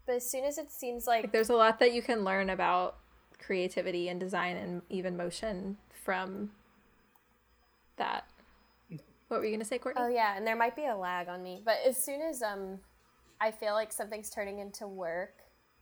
But 0.07 0.17
as 0.17 0.31
soon 0.31 0.45
as 0.45 0.59
it 0.59 0.71
seems 0.71 1.07
Like 1.07 1.25
like 1.25 1.33
there's 1.33 1.51
a 1.51 1.57
lot 1.57 1.79
that 1.81 1.93
you 1.93 2.03
can 2.03 2.25
learn 2.25 2.51
about 2.51 2.97
creativity 3.39 4.09
and 4.09 4.19
design 4.21 4.57
and 4.57 4.83
even 4.89 5.17
motion 5.17 5.77
from 6.05 6.51
that. 7.97 8.25
What 9.29 9.41
were 9.41 9.47
you 9.47 9.53
gonna 9.53 9.65
say, 9.65 9.79
Courtney? 9.79 10.03
Oh 10.05 10.09
yeah, 10.09 10.37
and 10.37 10.47
there 10.47 10.57
might 10.57 10.77
be 10.77 10.87
a 10.87 10.97
lag 10.97 11.29
on 11.29 11.43
me, 11.43 11.61
but 11.65 11.79
as 11.85 11.97
soon 12.03 12.23
as 12.23 12.43
um, 12.43 12.79
I 13.41 13.51
feel 13.51 13.73
like 13.73 13.93
something's 13.93 14.31
turning 14.31 14.61
into 14.61 14.87
work 14.87 15.35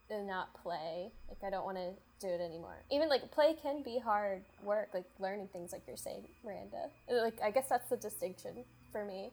and 0.09 0.27
not 0.27 0.53
play, 0.61 1.11
like 1.29 1.37
I 1.45 1.51
don't 1.51 1.65
want 1.65 1.77
to 1.77 1.91
do 2.19 2.27
it 2.27 2.41
anymore. 2.41 2.83
Even 2.91 3.07
like 3.07 3.31
play 3.31 3.55
can 3.61 3.83
be 3.83 3.99
hard 3.99 4.41
work, 4.63 4.89
like 4.93 5.05
learning 5.19 5.49
things, 5.53 5.71
like 5.71 5.83
you're 5.87 5.97
saying, 5.97 6.27
Miranda. 6.43 6.89
Like 7.09 7.39
I 7.43 7.51
guess 7.51 7.67
that's 7.69 7.89
the 7.89 7.97
distinction 7.97 8.63
for 8.91 9.05
me. 9.05 9.31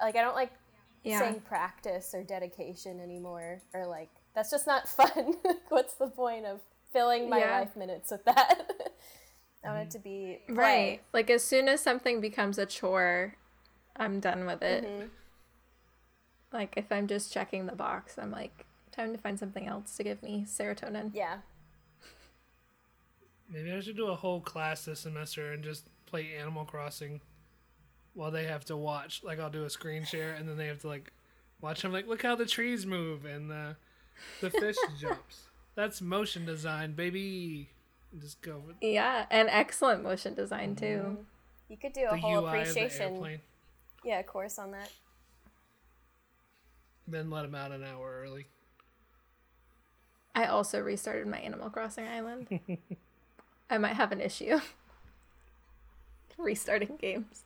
Like 0.00 0.16
I 0.16 0.22
don't 0.22 0.34
like 0.34 0.50
yeah. 1.02 1.20
saying 1.20 1.40
practice 1.40 2.14
or 2.14 2.22
dedication 2.22 3.00
anymore, 3.00 3.60
or 3.74 3.86
like 3.86 4.10
that's 4.34 4.50
just 4.50 4.66
not 4.66 4.88
fun. 4.88 5.34
What's 5.68 5.94
the 5.94 6.08
point 6.08 6.46
of 6.46 6.60
filling 6.92 7.28
my 7.30 7.38
Yeah. 7.38 7.60
life 7.60 7.76
minutes 7.76 8.10
with 8.10 8.24
that? 8.24 8.70
I 9.64 9.68
want 9.68 9.82
it 9.88 9.90
to 9.92 9.98
be 10.00 10.38
play. 10.48 10.54
Right. 10.56 11.00
Like 11.12 11.30
as 11.30 11.44
soon 11.44 11.68
as 11.68 11.80
something 11.80 12.20
becomes 12.20 12.58
a 12.58 12.66
chore, 12.66 13.36
I'm 13.96 14.18
done 14.20 14.44
with 14.46 14.62
it. 14.62 14.84
Mhm. 14.84 15.08
Like 16.52 16.74
if 16.76 16.90
I'm 16.90 17.06
just 17.06 17.32
checking 17.32 17.66
the 17.66 17.74
box, 17.76 18.18
I'm 18.18 18.30
like, 18.30 18.66
time 18.90 19.12
to 19.12 19.18
find 19.18 19.38
something 19.38 19.66
else 19.66 19.96
to 19.96 20.04
give 20.04 20.22
me 20.22 20.44
serotonin. 20.48 21.12
Yeah. 21.14 21.38
Maybe 23.48 23.72
I 23.72 23.80
should 23.80 23.96
do 23.96 24.06
a 24.08 24.14
whole 24.16 24.40
class 24.40 24.84
this 24.84 25.00
semester 25.00 25.52
and 25.52 25.62
just 25.62 25.88
play 26.06 26.34
Animal 26.38 26.64
Crossing 26.64 27.20
while 28.14 28.30
they 28.30 28.44
have 28.44 28.64
to 28.66 28.76
watch. 28.76 29.22
Like 29.24 29.38
I'll 29.40 29.50
do 29.50 29.64
a 29.64 29.70
screen 29.70 30.04
share 30.04 30.32
and 30.34 30.48
then 30.48 30.56
they 30.56 30.66
have 30.66 30.80
to 30.80 30.88
like 30.88 31.12
watch. 31.60 31.84
I'm 31.84 31.92
like, 31.92 32.06
look 32.06 32.22
how 32.22 32.34
the 32.34 32.46
trees 32.46 32.86
move 32.86 33.24
and 33.24 33.50
the 33.50 33.76
the 34.40 34.50
fish 34.50 34.76
jumps. 35.00 35.42
That's 35.74 36.00
motion 36.00 36.44
design, 36.44 36.92
baby. 36.92 37.68
Just 38.20 38.42
go 38.42 38.60
with 38.66 38.76
Yeah, 38.82 39.24
and 39.30 39.48
excellent 39.50 40.02
motion 40.02 40.34
design 40.34 40.76
too. 40.76 40.84
Mm-hmm. 40.84 41.22
You 41.70 41.76
could 41.78 41.94
do 41.94 42.06
a 42.08 42.14
the 42.14 42.18
whole 42.18 42.32
UI 42.32 42.36
of 42.38 42.42
the 42.44 42.48
appreciation 42.60 43.14
airplane. 43.14 43.40
yeah 44.04 44.22
course 44.22 44.58
on 44.58 44.72
that. 44.72 44.90
Then 47.08 47.30
let 47.30 47.42
them 47.42 47.54
out 47.54 47.72
an 47.72 47.82
hour 47.82 48.20
early. 48.22 48.46
I 50.34 50.46
also 50.46 50.80
restarted 50.80 51.26
my 51.26 51.38
Animal 51.38 51.68
Crossing 51.70 52.06
island. 52.06 52.60
I 53.70 53.78
might 53.78 53.94
have 53.94 54.12
an 54.12 54.20
issue 54.20 54.60
restarting 56.38 56.96
games. 57.00 57.44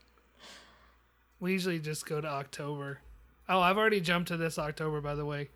We 1.41 1.53
usually 1.53 1.79
just 1.79 2.07
go 2.07 2.21
to 2.21 2.27
October. 2.29 3.01
Oh, 3.49 3.61
I've 3.61 3.77
already 3.79 4.01
jumped 4.01 4.29
to 4.29 4.37
this 4.37 4.59
October, 4.59 5.01
by 5.01 5.15
the 5.15 5.25
way, 5.25 5.49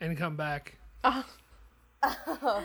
and 0.00 0.16
come 0.16 0.36
back 0.36 0.78
Oh, 1.04 1.24
Oh, 2.02 2.64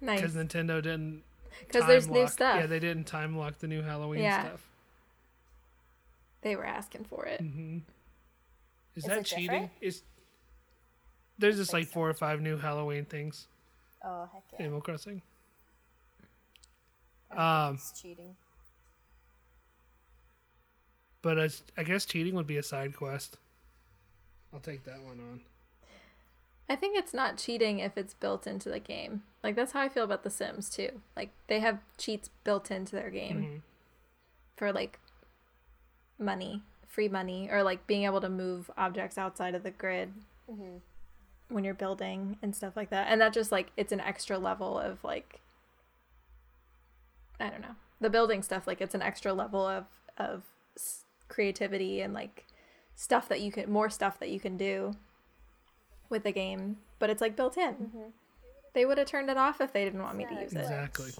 nice. 0.00 0.20
because 0.20 0.34
Nintendo 0.36 0.82
didn't. 0.82 1.22
Because 1.66 1.86
there's 1.86 2.06
time 2.06 2.14
new 2.14 2.28
stuff. 2.28 2.56
Yeah, 2.60 2.66
they 2.66 2.78
didn't 2.78 3.04
time 3.04 3.36
lock 3.36 3.58
the 3.58 3.66
new 3.68 3.82
Halloween 3.82 4.22
Yeah. 4.22 4.42
stuff. 4.48 4.68
They 6.42 6.56
were 6.56 6.64
asking 6.64 7.04
for 7.04 7.24
it. 7.26 7.40
hmm 7.40 7.78
Is, 8.96 9.04
Is 9.04 9.08
that 9.08 9.18
it 9.18 9.24
cheating? 9.26 9.44
different? 9.46 9.70
Is 9.80 10.02
there's 11.38 11.56
just 11.56 11.72
like 11.72 11.88
four 11.88 12.08
or 12.08 12.14
five 12.14 12.40
new 12.40 12.56
Halloween 12.56 13.04
things. 13.04 13.48
oh 14.04 14.28
heck 14.32 14.42
yeah! 14.52 14.62
Animal 14.66 14.80
Crossing. 14.80 15.22
Um, 17.30 17.74
it's 17.74 17.92
cheating. 18.00 18.36
But 21.22 21.38
it's, 21.38 21.62
I 21.76 21.84
guess 21.84 22.04
cheating 22.04 22.34
would 22.34 22.46
be 22.46 22.56
a 22.56 22.62
side 22.62 22.96
quest. 22.96 23.36
I'll 24.52 24.60
take 24.60 24.84
that 24.84 25.02
one 25.02 25.20
on. 25.20 25.40
I 26.68 26.76
think 26.76 26.96
it's 26.96 27.14
not 27.14 27.36
cheating 27.38 27.78
if 27.78 27.96
it's 27.96 28.14
built 28.14 28.46
into 28.46 28.68
the 28.68 28.80
game. 28.80 29.22
Like 29.42 29.56
that's 29.56 29.72
how 29.72 29.80
I 29.80 29.88
feel 29.88 30.04
about 30.04 30.24
The 30.24 30.30
Sims 30.30 30.68
too. 30.70 31.00
Like 31.16 31.30
they 31.46 31.60
have 31.60 31.78
cheats 31.98 32.30
built 32.44 32.70
into 32.70 32.96
their 32.96 33.10
game 33.10 33.42
Mhm. 33.44 33.60
for 34.56 34.72
like 34.72 34.98
money, 36.18 36.62
free 36.86 37.08
money, 37.08 37.48
or 37.50 37.62
like 37.62 37.86
being 37.86 38.04
able 38.04 38.20
to 38.20 38.28
move 38.28 38.70
objects 38.76 39.18
outside 39.18 39.54
of 39.54 39.62
the 39.62 39.70
grid 39.70 40.12
hmm 40.46 40.78
when 41.48 41.64
you're 41.64 41.74
building 41.74 42.38
and 42.40 42.56
stuff 42.56 42.74
like 42.76 42.88
that. 42.90 43.08
And 43.10 43.20
that 43.20 43.34
just 43.34 43.52
like 43.52 43.70
it's 43.76 43.92
an 43.92 44.00
extra 44.00 44.38
level 44.38 44.78
of 44.78 45.02
like 45.04 45.40
I 47.38 47.50
don't 47.50 47.60
know. 47.60 47.74
The 48.00 48.10
building 48.10 48.42
stuff 48.42 48.66
like 48.66 48.80
it's 48.80 48.94
an 48.94 49.02
extra 49.02 49.32
level 49.34 49.66
of 49.66 49.84
of 50.16 50.44
s- 50.76 51.04
creativity 51.32 52.00
and 52.02 52.12
like 52.12 52.44
stuff 52.94 53.28
that 53.28 53.40
you 53.40 53.50
can 53.50 53.70
more 53.72 53.88
stuff 53.88 54.18
that 54.20 54.28
you 54.28 54.38
can 54.38 54.56
do 54.56 54.94
with 56.10 56.24
the 56.24 56.32
game, 56.32 56.76
but 56.98 57.08
it's 57.10 57.20
like 57.20 57.34
built 57.34 57.56
in. 57.56 57.74
Mm-hmm. 57.74 57.98
They 58.74 58.84
would 58.84 58.98
have 58.98 59.06
turned 59.06 59.30
it 59.30 59.36
off 59.36 59.60
if 59.60 59.72
they 59.72 59.84
didn't 59.84 60.02
want 60.02 60.16
me 60.16 60.26
to 60.26 60.34
use 60.34 60.52
it. 60.52 60.60
Exactly. 60.60 61.12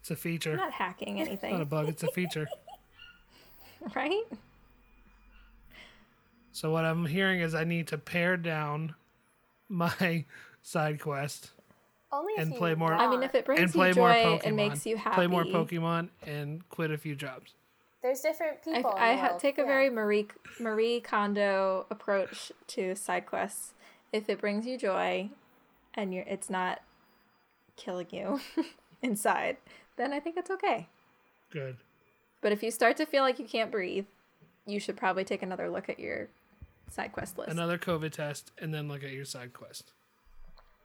It's 0.00 0.10
a 0.10 0.14
I'm 0.14 0.16
feature. 0.16 0.56
not 0.56 0.72
hacking 0.72 1.20
anything. 1.20 1.50
It's 1.50 1.58
not 1.58 1.60
a 1.62 1.66
bug. 1.66 1.88
It's 1.88 2.02
a 2.02 2.08
feature. 2.08 2.48
right? 3.94 4.24
So 6.52 6.70
what 6.70 6.84
I'm 6.84 7.04
hearing 7.04 7.40
is 7.40 7.54
I 7.54 7.64
need 7.64 7.88
to 7.88 7.98
pare 7.98 8.36
down 8.36 8.94
my 9.68 10.24
side 10.62 11.00
quest 11.00 11.50
Only 12.10 12.32
if 12.34 12.40
and 12.40 12.52
you 12.52 12.58
play 12.58 12.74
more- 12.74 12.94
I 12.94 13.08
mean, 13.10 13.22
if 13.22 13.34
it 13.34 13.44
brings 13.44 13.60
and 13.60 13.72
play 13.72 13.88
you 13.90 13.94
more 13.96 14.12
joy 14.12 14.24
Pokemon. 14.24 14.46
and 14.46 14.56
makes 14.56 14.86
you 14.86 14.96
happy, 14.96 15.14
Play 15.16 15.26
more 15.26 15.44
Pokemon 15.44 16.08
and 16.26 16.66
quit 16.70 16.90
a 16.90 16.98
few 16.98 17.14
jobs. 17.14 17.52
There's 18.06 18.20
different 18.20 18.58
I, 18.66 18.74
people. 18.76 18.92
in 18.92 18.98
I 19.02 19.12
the 19.14 19.20
ha- 19.20 19.28
world. 19.30 19.40
take 19.40 19.58
a 19.58 19.62
Yeah. 19.62 19.66
very 19.66 19.90
Marie 19.90 20.28
Marie 20.60 21.00
Kondo 21.00 21.86
approach 21.90 22.52
to 22.68 22.94
side 22.94 23.26
quests. 23.26 23.72
If 24.12 24.28
it 24.28 24.40
brings 24.40 24.64
you 24.66 24.78
joy, 24.78 25.30
and 25.94 26.14
you're 26.14 26.24
it's 26.26 26.48
not 26.48 26.82
killing 27.76 28.06
you 28.10 28.40
inside, 29.02 29.56
then 29.96 30.12
I 30.12 30.20
think 30.20 30.36
it's 30.36 30.50
okay. 30.50 30.88
Good. 31.50 31.76
But 32.40 32.52
if 32.52 32.62
you 32.62 32.70
start 32.70 32.96
to 32.98 33.06
feel 33.06 33.22
like 33.22 33.38
you 33.38 33.44
can't 33.44 33.70
breathe, 33.72 34.06
you 34.66 34.78
should 34.78 34.96
probably 34.96 35.24
take 35.24 35.42
another 35.42 35.68
look 35.68 35.88
at 35.88 35.98
your 35.98 36.28
side 36.90 37.12
quest 37.12 37.36
list. 37.38 37.50
Another 37.50 37.78
COVID 37.78 38.12
test 38.12 38.52
and 38.58 38.72
then 38.72 38.86
look 38.88 39.02
at 39.02 39.10
your 39.10 39.24
side 39.24 39.52
quest. 39.52 39.90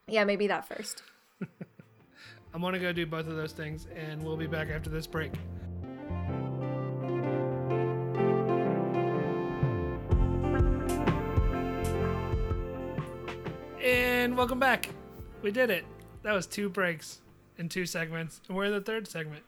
yeah, 0.08 0.24
maybe 0.24 0.48
that 0.48 0.68
first. 0.68 1.04
I'm 2.54 2.62
gonna 2.62 2.80
go 2.80 2.92
do 2.92 3.06
both 3.06 3.28
of 3.28 3.36
those 3.36 3.54
things 3.54 3.88
and 3.96 4.22
we'll 4.24 4.36
be 4.38 4.48
back 4.48 4.70
after 4.70 4.90
this 4.90 5.08
break. 5.08 5.32
And 14.22 14.38
welcome 14.38 14.60
back. 14.60 14.88
We 15.42 15.50
did 15.50 15.72
it. 15.72 15.84
That 16.22 16.34
was 16.34 16.46
two 16.46 16.70
breaks 16.70 17.22
in 17.58 17.70
two 17.70 17.88
segments. 17.88 18.40
And 18.48 18.56
we're 18.56 18.66
in 18.66 18.72
the 18.72 18.80
third 18.80 19.08
segment. 19.08 19.42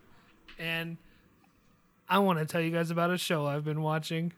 And 0.58 0.98
I 2.10 2.18
want 2.18 2.40
to 2.40 2.46
tell 2.46 2.60
you 2.60 2.72
guys 2.72 2.90
about 2.90 3.12
a 3.12 3.18
show 3.20 3.46
I've 3.46 3.64
been 3.64 3.84
watching. 3.84 4.34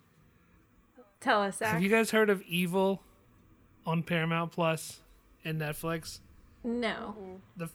Tell 1.21 1.41
us, 1.41 1.59
Zach. 1.59 1.71
Have 1.71 1.81
you 1.81 1.87
guys 1.87 2.11
heard 2.11 2.29
of 2.29 2.41
Evil 2.41 3.01
on 3.85 4.03
Paramount 4.03 4.51
Plus 4.51 4.99
and 5.45 5.61
Netflix? 5.61 6.19
no. 6.65 7.15
the 7.55 7.69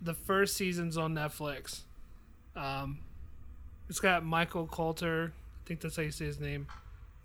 the 0.00 0.14
first 0.14 0.56
season's 0.56 0.96
on 0.96 1.14
Netflix. 1.14 1.82
Um, 2.56 3.00
it's 3.90 4.00
got 4.00 4.24
Michael 4.24 4.66
Colter, 4.66 5.34
I 5.34 5.68
think 5.68 5.80
that's 5.80 5.96
how 5.96 6.02
you 6.02 6.12
say 6.12 6.24
his 6.24 6.40
name, 6.40 6.66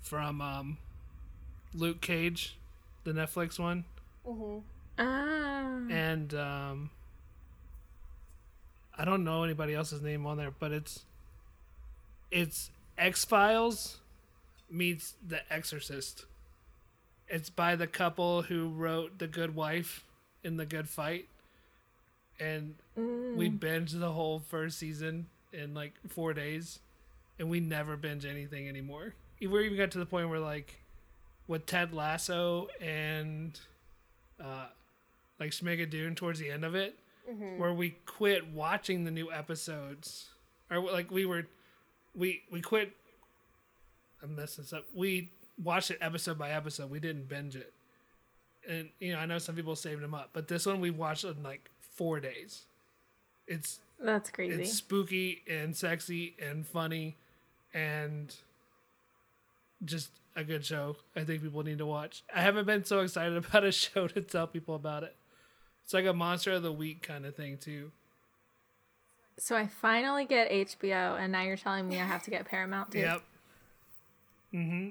from 0.01 0.41
um, 0.41 0.79
Luke 1.73 2.01
Cage, 2.01 2.57
the 3.05 3.13
Netflix 3.13 3.57
one, 3.57 3.85
Mhm. 4.27 4.63
Ah. 4.97 5.81
and 5.89 6.33
um, 6.33 6.89
I 8.97 9.03
don't 9.05 9.23
know 9.23 9.43
anybody 9.43 9.73
else's 9.73 10.01
name 10.01 10.25
on 10.25 10.37
there, 10.37 10.51
but 10.51 10.71
it's 10.71 11.05
it's 12.31 12.71
X 12.97 13.25
Files 13.25 13.97
meets 14.69 15.15
The 15.27 15.41
Exorcist. 15.53 16.25
It's 17.27 17.49
by 17.49 17.75
the 17.75 17.87
couple 17.87 18.43
who 18.43 18.69
wrote 18.69 19.19
The 19.19 19.27
Good 19.27 19.55
Wife 19.55 20.03
in 20.43 20.57
The 20.57 20.65
Good 20.65 20.87
Fight. 20.87 21.27
And 22.39 22.75
we 22.95 23.49
binged 23.49 23.99
the 23.99 24.11
whole 24.11 24.39
first 24.39 24.77
season 24.77 25.27
in 25.53 25.73
like 25.73 25.93
four 26.07 26.33
days. 26.33 26.79
And 27.39 27.49
we 27.49 27.59
never 27.59 27.95
binge 27.97 28.25
anything 28.25 28.67
anymore. 28.67 29.13
We 29.39 29.47
even 29.65 29.77
got 29.77 29.91
to 29.91 29.99
the 29.99 30.05
point 30.05 30.29
where 30.29 30.39
like 30.39 30.75
with 31.47 31.65
Ted 31.65 31.93
Lasso 31.93 32.67
and 32.81 33.59
uh 34.43 34.67
like 35.39 35.51
Schmigadoon 35.51 36.15
towards 36.15 36.39
the 36.39 36.49
end 36.49 36.63
of 36.63 36.75
it, 36.75 36.97
where 37.57 37.73
we 37.73 37.95
quit 38.05 38.47
watching 38.53 39.03
the 39.03 39.11
new 39.11 39.31
episodes. 39.31 40.29
Or 40.71 40.79
like 40.79 41.11
we 41.11 41.25
were 41.25 41.45
we 42.15 42.43
we 42.51 42.61
quit 42.61 42.91
I'm 44.23 44.35
messing 44.35 44.63
this 44.63 44.73
up. 44.73 44.85
We 44.93 45.29
watched 45.63 45.91
it 45.91 45.97
episode 46.01 46.37
by 46.37 46.51
episode. 46.51 46.89
We 46.89 46.99
didn't 46.99 47.27
binge 47.29 47.55
it. 47.55 47.73
And 48.67 48.89
you 48.99 49.13
know, 49.13 49.19
I 49.19 49.25
know 49.25 49.37
some 49.37 49.55
people 49.55 49.75
saved 49.75 50.01
them 50.01 50.13
up, 50.15 50.29
but 50.33 50.47
this 50.47 50.65
one 50.65 50.79
we 50.81 50.89
watched 50.91 51.23
in 51.23 51.43
like 51.43 51.69
four 51.79 52.19
days. 52.19 52.63
It's 53.47 53.79
That's 53.99 54.29
crazy. 54.31 54.63
it's 54.63 54.73
spooky 54.73 55.43
and 55.47 55.75
sexy 55.75 56.35
and 56.39 56.65
funny 56.65 57.15
and 57.73 58.33
just 59.83 60.09
a 60.35 60.43
good 60.43 60.65
show. 60.65 60.97
I 61.15 61.23
think 61.23 61.41
people 61.41 61.63
need 61.63 61.77
to 61.77 61.85
watch. 61.85 62.23
I 62.33 62.41
haven't 62.41 62.65
been 62.65 62.83
so 62.83 62.99
excited 63.01 63.37
about 63.45 63.63
a 63.63 63.71
show 63.71 64.07
to 64.07 64.21
tell 64.21 64.47
people 64.47 64.75
about 64.75 65.03
it. 65.03 65.15
It's 65.83 65.93
like 65.93 66.05
a 66.05 66.13
monster 66.13 66.51
of 66.53 66.63
the 66.63 66.71
week 66.71 67.01
kind 67.03 67.25
of 67.25 67.35
thing 67.35 67.57
too. 67.57 67.91
So 69.37 69.55
I 69.55 69.67
finally 69.67 70.25
get 70.25 70.49
HBO, 70.49 71.19
and 71.19 71.31
now 71.31 71.41
you're 71.43 71.57
telling 71.57 71.87
me 71.87 71.99
I 71.99 72.05
have 72.05 72.23
to 72.23 72.29
get 72.29 72.45
Paramount 72.45 72.91
too. 72.91 72.99
Yep. 72.99 73.21
Mm-hmm. 74.53 74.89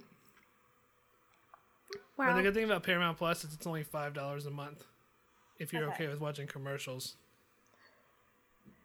But 2.17 2.27
Wow. 2.27 2.37
the 2.37 2.43
good 2.43 2.55
thing 2.55 2.65
about 2.65 2.83
Paramount 2.85 3.19
Plus 3.19 3.43
is 3.45 3.55
it's 3.55 3.67
only 3.67 3.83
five 3.83 4.15
dollars 4.15 4.47
a 4.47 4.51
month 4.51 4.85
if 5.59 5.73
you're 5.73 5.85
okay. 5.85 5.95
Okay. 6.05 6.09
with 6.09 6.21
watching 6.21 6.47
commercials. 6.47 7.17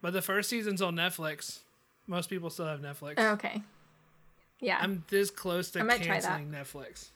But 0.02 0.14
the 0.14 0.22
first 0.22 0.50
season's 0.50 0.82
on 0.82 0.96
Netflix. 0.96 1.60
Most 2.08 2.30
people 2.30 2.50
still 2.50 2.66
have 2.66 2.80
Netflix. 2.80 3.16
Oh, 3.18 3.32
okay. 3.34 3.62
Yeah. 4.60 4.80
I'm 4.82 5.04
this 5.10 5.30
close 5.32 5.72
to 5.72 5.80
I 5.80 5.84
might 5.84 6.04
try 6.04 6.20
that. 6.20 6.40
canceling 6.40 6.52
Netflix 6.52 7.10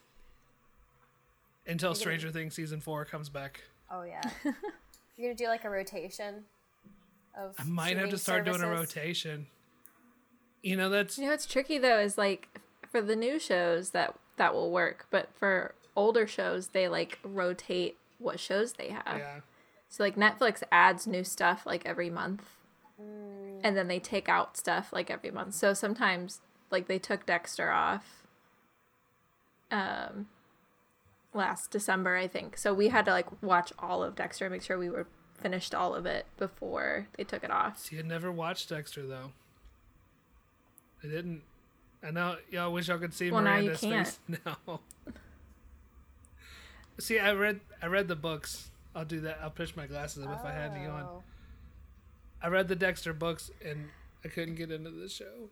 until 1.67 1.95
Stranger 1.95 2.32
Things 2.32 2.53
season 2.53 2.79
four 2.79 3.06
comes 3.06 3.29
back. 3.29 3.62
Oh 3.91 4.03
yeah. 4.03 4.21
You're 5.17 5.29
gonna 5.29 5.36
do 5.36 5.47
like 5.47 5.65
a 5.65 5.69
rotation 5.69 6.45
of. 7.38 7.56
I 7.60 7.63
might 7.63 7.97
have 7.97 8.10
to 8.10 8.17
streaming 8.17 8.43
start 8.43 8.45
doing 8.45 8.62
a 8.62 8.69
rotation. 8.69 9.47
You 10.62 10.77
know 10.77 10.89
that's 10.89 11.17
You 11.17 11.25
know 11.25 11.32
what's 11.32 11.45
tricky 11.45 11.77
though 11.77 11.99
is 11.99 12.17
like 12.17 12.47
for 12.89 13.01
the 13.01 13.15
new 13.15 13.39
shows 13.39 13.91
that 13.91 14.15
that 14.38 14.53
will 14.53 14.71
work, 14.71 15.08
but 15.12 15.29
for 15.38 15.75
older 15.95 16.25
shows 16.25 16.69
they 16.69 16.88
like 16.88 17.19
rotate 17.23 17.97
what 18.19 18.39
shows 18.39 18.73
they 18.73 18.89
have. 18.89 19.17
yeah. 19.17 19.39
So 19.89 20.03
like 20.03 20.15
Netflix 20.15 20.63
adds 20.71 21.06
new 21.06 21.23
stuff 21.23 21.65
like 21.65 21.86
every 21.86 22.10
month. 22.10 22.43
Mm. 22.99 23.60
And 23.63 23.77
then 23.77 23.88
they 23.88 23.99
take 23.99 24.27
out 24.27 24.58
stuff 24.58 24.91
like 24.91 25.12
every 25.12 25.29
month. 25.29 25.53
So 25.53 25.73
sometimes 25.73 26.41
like 26.73 26.88
they 26.88 26.99
took 26.99 27.25
Dexter 27.25 27.71
off 27.71 28.25
um 29.71 30.27
last 31.33 31.71
December, 31.71 32.15
I 32.15 32.27
think. 32.27 32.57
So 32.57 32.73
we 32.73 32.89
had 32.89 33.05
to 33.05 33.12
like 33.12 33.41
watch 33.41 33.71
all 33.79 34.03
of 34.03 34.15
Dexter 34.15 34.45
and 34.45 34.51
make 34.51 34.62
sure 34.62 34.77
we 34.77 34.89
were 34.89 35.07
finished 35.41 35.73
all 35.73 35.95
of 35.95 36.05
it 36.05 36.25
before 36.38 37.07
they 37.17 37.23
took 37.23 37.43
it 37.43 37.51
off. 37.51 37.79
See, 37.79 37.97
I 37.97 38.01
never 38.01 38.31
watched 38.31 38.69
Dexter 38.69 39.05
though. 39.07 39.31
I 41.03 41.07
didn't. 41.07 41.41
I 42.05 42.12
know 42.12 42.38
y'all 42.49 42.73
wish 42.73 42.89
y'all 42.89 42.97
could 42.97 43.13
see 43.13 43.31
Well, 43.31 43.41
now 43.41 43.57
you 43.57 43.71
Miranda's 43.81 44.17
face 44.27 44.39
now. 44.45 44.79
see, 46.99 47.19
I 47.19 47.31
read 47.33 47.62
I 47.81 47.88
read 47.88 48.07
the 48.07 48.15
books. 48.15 48.69
I'll 48.95 49.05
do 49.05 49.21
that. 49.21 49.39
I'll 49.41 49.49
push 49.49 49.75
my 49.75 49.88
glasses 49.88 50.25
up 50.25 50.39
if 50.39 50.45
I 50.45 50.51
had 50.51 50.71
any 50.73 50.86
on. 50.86 51.03
Oh. 51.03 51.23
I 52.41 52.47
read 52.47 52.67
the 52.67 52.75
Dexter 52.75 53.13
books 53.13 53.49
and 53.65 53.89
I 54.23 54.27
couldn't 54.27 54.55
get 54.55 54.71
into 54.71 54.91
the 54.91 55.09
show. 55.09 55.49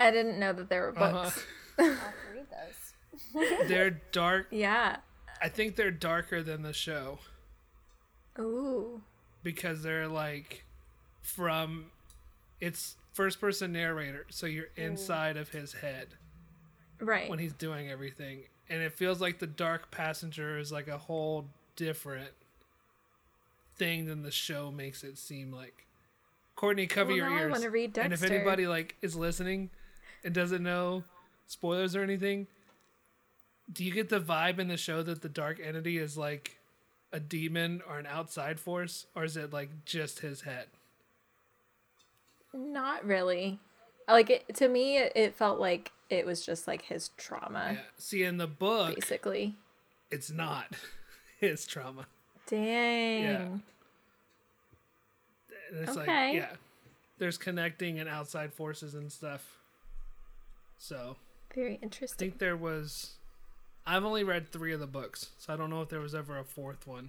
I 0.00 0.10
didn't 0.10 0.38
know 0.38 0.52
that 0.52 0.68
there 0.68 0.82
were 0.82 0.92
books. 0.92 1.44
Uh-huh. 1.78 1.82
I'll 1.84 1.94
have 1.94 2.00
to 2.12 2.34
read 2.34 2.46
those. 2.50 3.68
They're 3.68 4.00
dark. 4.12 4.48
Yeah. 4.50 4.96
I 5.42 5.48
think 5.48 5.76
they're 5.76 5.90
darker 5.90 6.42
than 6.42 6.62
the 6.62 6.72
show 6.72 7.18
Ooh. 8.38 9.02
because 9.42 9.82
they're 9.82 10.08
like 10.08 10.64
from 11.20 11.86
it's 12.60 12.96
first 13.12 13.40
person 13.40 13.72
narrator, 13.72 14.26
so 14.30 14.46
you're 14.46 14.68
inside 14.76 15.36
of 15.36 15.50
his 15.50 15.74
head. 15.74 16.08
Right. 17.00 17.28
when 17.28 17.38
he's 17.40 17.52
doing 17.52 17.90
everything. 17.90 18.44
And 18.70 18.80
it 18.80 18.92
feels 18.94 19.20
like 19.20 19.38
the 19.40 19.46
Dark 19.48 19.90
Passenger 19.90 20.58
is 20.58 20.72
like 20.72 20.88
a 20.88 20.96
whole 20.96 21.46
different 21.76 22.30
thing 23.76 24.06
than 24.06 24.22
the 24.22 24.30
show 24.30 24.70
makes 24.70 25.02
it 25.04 25.18
seem 25.18 25.52
like. 25.52 25.86
Courtney, 26.56 26.86
cover 26.86 27.08
Well, 27.08 27.16
your 27.16 27.30
now 27.30 27.36
I 27.36 27.40
ears. 27.40 27.52
wanna 27.52 27.70
read 27.70 27.98
And 27.98 28.12
if 28.12 28.22
anybody 28.22 28.66
like 28.66 28.94
is 29.02 29.16
listening 29.16 29.70
and 30.24 30.34
doesn't 30.34 30.62
know 30.62 31.04
spoilers 31.46 31.94
or 31.94 32.02
anything, 32.02 32.46
do 33.72 33.84
you 33.84 33.92
get 33.92 34.08
the 34.08 34.20
vibe 34.20 34.58
in 34.58 34.68
the 34.68 34.76
show 34.76 35.02
that 35.02 35.22
the 35.22 35.28
dark 35.28 35.60
entity 35.62 35.98
is 35.98 36.16
like 36.16 36.58
a 37.12 37.20
demon 37.20 37.82
or 37.88 37.98
an 37.98 38.06
outside 38.06 38.58
force, 38.58 39.06
or 39.14 39.24
is 39.24 39.36
it 39.36 39.52
like 39.52 39.70
just 39.84 40.20
his 40.20 40.42
head? 40.42 40.66
Not 42.52 43.04
really. 43.04 43.58
Like 44.08 44.30
it, 44.30 44.54
to 44.56 44.68
me, 44.68 44.98
it, 44.98 45.12
it 45.14 45.34
felt 45.34 45.58
like 45.60 45.92
it 46.10 46.26
was 46.26 46.44
just 46.44 46.66
like 46.68 46.82
his 46.82 47.08
trauma, 47.16 47.70
Yeah. 47.74 47.78
See, 47.98 48.22
in 48.22 48.36
the 48.36 48.46
book, 48.46 48.94
basically. 48.96 49.54
it's 50.10 50.30
not 50.30 50.66
his 51.40 51.66
trauma. 51.66 52.06
Dang. 52.46 53.62
And 55.70 55.88
it's 55.88 55.96
like, 55.96 56.08
Okay. 56.08 56.36
yeah, 56.36 56.50
there's 57.18 57.38
connecting 57.38 57.98
and 57.98 58.08
outside 58.08 58.52
forces 58.52 58.94
and 58.94 59.10
stuff. 59.10 59.58
So 60.84 61.16
Very 61.54 61.78
interesting. 61.82 62.26
I 62.26 62.30
think 62.30 62.38
there 62.40 62.56
was. 62.58 63.14
I've 63.86 64.04
only 64.04 64.22
read 64.22 64.50
three 64.52 64.72
of 64.74 64.80
the 64.80 64.86
books, 64.86 65.30
so 65.38 65.52
I 65.52 65.56
don't 65.56 65.70
know 65.70 65.80
if 65.80 65.88
there 65.88 66.00
was 66.00 66.14
ever 66.14 66.38
a 66.38 66.44
fourth 66.44 66.86
one. 66.86 67.08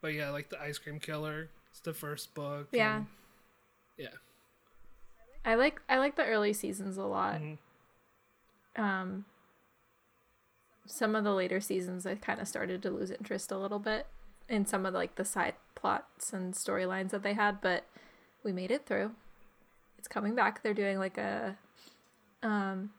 But 0.00 0.14
yeah, 0.14 0.30
like 0.30 0.50
the 0.50 0.60
Ice 0.60 0.78
Cream 0.78 1.00
Killer, 1.00 1.48
it's 1.70 1.80
the 1.80 1.94
first 1.94 2.32
book. 2.34 2.68
Yeah. 2.72 2.98
and- 2.98 3.06
yeah. 3.96 4.08
I 5.44 5.56
like 5.56 5.82
I 5.88 5.98
like 5.98 6.14
the 6.16 6.24
early 6.24 6.52
seasons 6.52 6.96
a 6.96 7.04
lot. 7.04 7.40
Mhm. 7.40 7.58
Um 8.76 9.24
some 10.86 11.14
of 11.16 11.24
the 11.24 11.34
later 11.34 11.60
seasons 11.60 12.06
I 12.06 12.14
kind 12.14 12.40
of 12.40 12.46
started 12.48 12.82
to 12.82 12.90
lose 12.90 13.10
interest 13.10 13.50
a 13.50 13.58
little 13.58 13.78
bit 13.78 14.06
in 14.48 14.64
some 14.66 14.84
of 14.86 14.94
like 14.94 15.16
the 15.16 15.24
side 15.24 15.54
plots 15.74 16.32
and 16.32 16.54
storylines 16.54 17.10
that 17.10 17.22
they 17.24 17.34
had, 17.34 17.60
but 17.60 17.84
we 18.44 18.52
made 18.52 18.70
it 18.70 18.86
through. 18.86 19.14
It's 20.04 20.08
coming 20.12 20.34
back. 20.34 20.62
They're 20.62 20.74
doing 20.74 20.98
like 20.98 21.16
a 21.16 21.56
um 22.42 22.90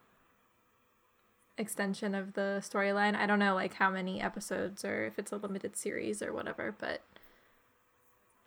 extension 1.55 2.15
of 2.15 2.33
the 2.33 2.63
storyline. 2.63 3.15
I 3.15 3.27
don't 3.27 3.37
know 3.37 3.53
like 3.53 3.75
how 3.75 3.91
many 3.91 4.19
episodes 4.19 4.83
or 4.83 5.05
if 5.05 5.19
it's 5.19 5.31
a 5.31 5.35
limited 5.35 5.77
series 5.77 6.23
or 6.23 6.33
whatever, 6.33 6.75
but 6.79 7.01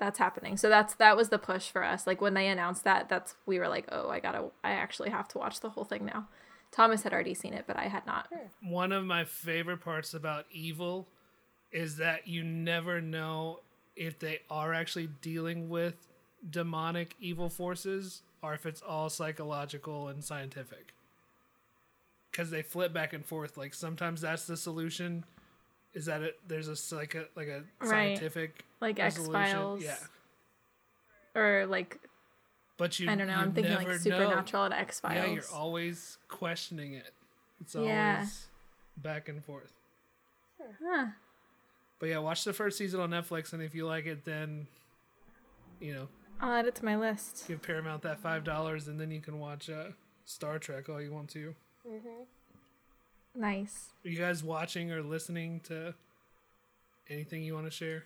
that's 0.01 0.19
happening. 0.19 0.57
So 0.57 0.69
that's 0.69 0.97
that 0.97 1.17
was 1.17 1.29
the 1.29 1.39
push 1.39 1.71
for 1.71 1.85
us. 1.85 2.05
Like 2.05 2.21
when 2.21 2.35
they 2.35 2.49
announced 2.49 2.83
that, 2.83 3.09
that's 3.09 3.37
we 3.47 3.61
were 3.61 3.69
like, 3.69 3.87
"Oh, 3.93 4.11
I 4.11 4.19
got 4.19 4.33
to 4.33 4.51
I 4.65 4.73
actually 4.73 5.11
have 5.11 5.29
to 5.29 5.39
watch 5.39 5.61
the 5.61 5.71
whole 5.71 5.85
thing 5.85 6.05
now." 6.05 6.27
Thomas 6.73 7.05
had 7.05 7.13
already 7.13 7.35
seen 7.35 7.55
it, 7.55 7.63
but 7.65 7.77
I 7.77 7.85
had 7.85 8.07
not. 8.07 8.27
One 8.61 8.91
of 8.91 9.05
my 9.05 9.25
favorite 9.25 9.83
parts 9.83 10.15
about 10.15 10.47
Evil 10.51 11.07
is 11.71 11.99
that 11.99 12.27
you 12.27 12.43
never 12.43 13.01
know 13.01 13.61
if 13.95 14.19
they 14.19 14.41
are 14.51 14.75
actually 14.75 15.11
dealing 15.23 15.69
with 15.69 16.09
demonic 16.51 17.15
evil 17.21 17.49
forces 17.49 18.23
or 18.43 18.55
if 18.55 18.67
it's 18.67 18.81
all 18.83 19.09
psychological 19.11 20.09
and 20.09 20.23
scientific. 20.25 20.95
Because 22.31 22.51
they 22.51 22.63
flip 22.63 22.93
back 22.93 23.13
and 23.13 23.25
forth. 23.25 23.57
Like 23.57 23.75
sometimes 23.75 24.21
that's 24.21 24.47
the 24.47 24.57
solution. 24.57 25.25
Is 25.95 26.07
that 26.07 26.23
it? 26.23 26.39
There's 26.47 26.69
a 26.69 26.95
like 26.97 27.15
a 27.15 27.27
Right. 27.81 27.89
scientific 27.89 28.65
Like 28.81 28.99
resolution. 28.99 29.35
X-Files. 29.37 29.83
Yeah, 29.83 29.97
Or 31.35 31.67
like 31.67 31.99
but 32.77 33.01
you 33.01 33.11
I 33.11 33.17
don't 33.17 33.27
know, 33.27 33.35
I'm 33.35 33.53
thinking 33.53 33.75
like 33.75 33.89
know. 33.89 33.97
Supernatural 33.97 34.65
and 34.67 34.75
X 34.75 35.01
Files. 35.01 35.17
Yeah, 35.17 35.33
you're 35.33 35.43
always 35.53 36.19
questioning 36.29 36.93
it. 36.95 37.13
It's 37.61 37.75
Yeah. 37.75 38.17
always 38.19 38.47
back 38.97 39.29
and 39.29 39.45
forth. 39.45 39.73
Huh. 40.85 41.07
But 41.99 42.11
yeah, 42.11 42.19
watch 42.19 42.45
the 42.45 42.53
first 42.53 42.79
season 42.79 43.01
on 43.01 43.11
Netflix, 43.11 43.53
and 43.53 43.61
if 43.63 43.75
you 43.75 43.85
like 43.87 44.07
it, 44.07 44.25
then 44.25 44.69
you 45.81 45.95
know 45.95 46.09
I'll 46.41 46.53
add 46.53 46.67
it 46.67 46.75
to 46.77 46.85
my 46.85 46.97
list. 46.97 47.45
give 47.49 47.63
Paramount 47.63 48.03
that 48.03 48.21
five 48.21 48.45
dollars, 48.45 48.89
and 48.89 49.01
then 49.01 49.11
you 49.11 49.21
can 49.21 49.39
watch 49.41 49.69
uh, 49.69 49.89
Star 50.25 50.59
Trek 50.59 50.89
all 50.89 51.01
you 51.01 51.13
want 51.13 51.29
to. 51.31 51.55
Nice. 53.35 53.91
Are 54.05 54.09
you 54.09 54.19
guys 54.19 54.43
watching 54.43 54.91
or 54.93 55.03
listening 55.03 55.61
to 55.65 55.95
anything 57.09 57.43
you 57.43 57.55
want 57.55 57.67
to 57.67 57.71
share? 57.71 58.05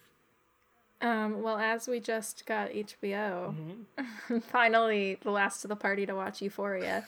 Um, 1.00 1.42
well, 1.42 1.58
as 1.58 1.88
we 1.88 1.98
just 2.00 2.46
got 2.46 2.70
HBO, 2.70 3.54
Mm-hmm. 3.56 4.38
finally 4.40 5.18
the 5.22 5.30
last 5.30 5.64
of 5.64 5.68
the 5.68 5.76
party 5.76 6.06
to 6.06 6.14
watch 6.14 6.40
Euphoria. 6.42 7.06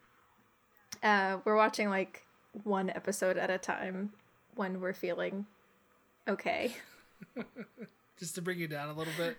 uh, 1.02 1.38
we're 1.44 1.56
watching 1.56 1.88
like 1.88 2.24
one 2.64 2.88
episode 2.90 3.36
at 3.36 3.50
a 3.50 3.58
time 3.58 4.12
when 4.54 4.80
we're 4.80 4.92
feeling 4.92 5.46
okay. 6.28 6.76
Just 8.20 8.34
to 8.36 8.42
bring 8.42 8.58
you 8.58 8.68
down 8.68 8.88
a 8.88 8.92
little 8.92 9.12
bit. 9.16 9.36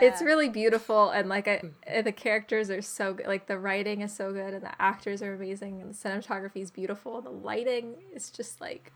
It's 0.00 0.20
really 0.20 0.48
beautiful, 0.48 1.10
and 1.10 1.28
like 1.28 1.46
I, 1.46 1.62
uh, 1.88 2.02
the 2.02 2.10
characters 2.10 2.70
are 2.70 2.82
so 2.82 3.14
good. 3.14 3.26
Like 3.26 3.46
the 3.46 3.58
writing 3.58 4.00
is 4.00 4.12
so 4.12 4.32
good, 4.32 4.54
and 4.54 4.62
the 4.62 4.82
actors 4.82 5.22
are 5.22 5.34
amazing, 5.34 5.80
and 5.80 5.94
the 5.94 5.96
cinematography 5.96 6.62
is 6.62 6.70
beautiful. 6.72 7.18
and 7.18 7.26
The 7.26 7.30
lighting 7.30 7.94
is 8.12 8.30
just 8.30 8.60
like 8.60 8.92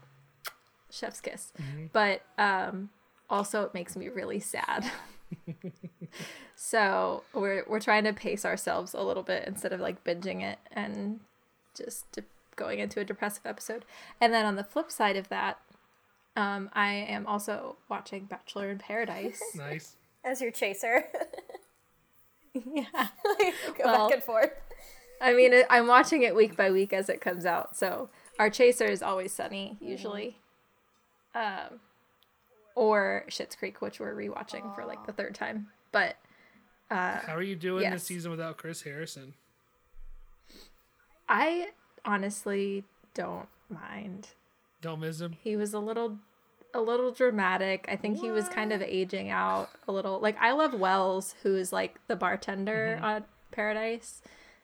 chef's 0.90 1.20
kiss. 1.20 1.52
But 1.92 2.22
um, 2.38 2.90
also, 3.28 3.62
it 3.62 3.74
makes 3.74 3.94
me 3.94 4.08
really 4.08 4.40
sad. 4.40 4.90
so 6.56 7.22
we're 7.34 7.64
we're 7.68 7.80
trying 7.80 8.04
to 8.04 8.12
pace 8.12 8.44
ourselves 8.44 8.94
a 8.94 9.02
little 9.02 9.22
bit 9.22 9.44
instead 9.46 9.72
of 9.72 9.80
like 9.80 10.02
binging 10.02 10.42
it 10.42 10.58
and 10.72 11.20
just 11.76 12.10
de- 12.12 12.24
going 12.56 12.80
into 12.80 13.00
a 13.00 13.04
depressive 13.04 13.46
episode. 13.46 13.84
And 14.20 14.32
then 14.32 14.44
on 14.44 14.56
the 14.56 14.64
flip 14.64 14.90
side 14.90 15.16
of 15.16 15.28
that, 15.28 15.60
um, 16.36 16.70
I 16.72 16.92
am 16.92 17.26
also 17.26 17.76
watching 17.88 18.24
Bachelor 18.24 18.70
in 18.70 18.78
Paradise. 18.78 19.40
Nice. 19.54 19.96
As 20.22 20.40
your 20.42 20.50
chaser. 20.50 21.04
yeah. 22.54 22.84
Go 23.78 23.84
Well- 23.84 24.08
back 24.08 24.14
and 24.16 24.22
forth. 24.24 24.52
I 25.22 25.34
mean, 25.34 25.52
I'm 25.68 25.86
watching 25.86 26.22
it 26.22 26.34
week 26.34 26.56
by 26.56 26.70
week 26.70 26.92
as 26.94 27.10
it 27.10 27.20
comes 27.20 27.44
out. 27.44 27.76
So 27.76 28.08
our 28.38 28.48
chaser 28.48 28.86
is 28.86 29.02
always 29.02 29.32
sunny, 29.34 29.76
usually, 29.78 30.38
um, 31.34 31.78
or 32.74 33.24
Schitt's 33.28 33.54
Creek, 33.54 33.82
which 33.82 34.00
we're 34.00 34.14
rewatching 34.14 34.74
for 34.74 34.86
like 34.86 35.04
the 35.06 35.12
third 35.12 35.34
time. 35.34 35.66
But 35.92 36.16
uh, 36.90 37.18
How 37.18 37.34
are 37.34 37.42
you 37.42 37.54
doing 37.54 37.82
yes. 37.82 37.92
this 37.92 38.04
season 38.04 38.30
without 38.30 38.56
Chris 38.56 38.80
Harrison? 38.80 39.34
I 41.28 41.68
honestly 42.04 42.84
don't 43.12 43.48
mind. 43.68 44.28
Don't 44.80 45.00
miss 45.00 45.20
him. 45.20 45.36
He 45.42 45.56
was 45.56 45.74
a 45.74 45.78
little, 45.78 46.18
a 46.72 46.80
little 46.80 47.12
dramatic. 47.12 47.86
I 47.88 47.96
think 47.96 48.18
he 48.20 48.30
was 48.30 48.48
kind 48.48 48.72
of 48.72 48.82
aging 48.82 49.30
out 49.30 49.70
a 49.86 49.92
little. 49.92 50.20
Like 50.20 50.36
I 50.40 50.52
love 50.52 50.74
Wells, 50.74 51.34
who's 51.42 51.72
like 51.72 51.96
the 52.06 52.16
bartender 52.16 52.98
on 53.02 53.24
Paradise, 53.50 54.22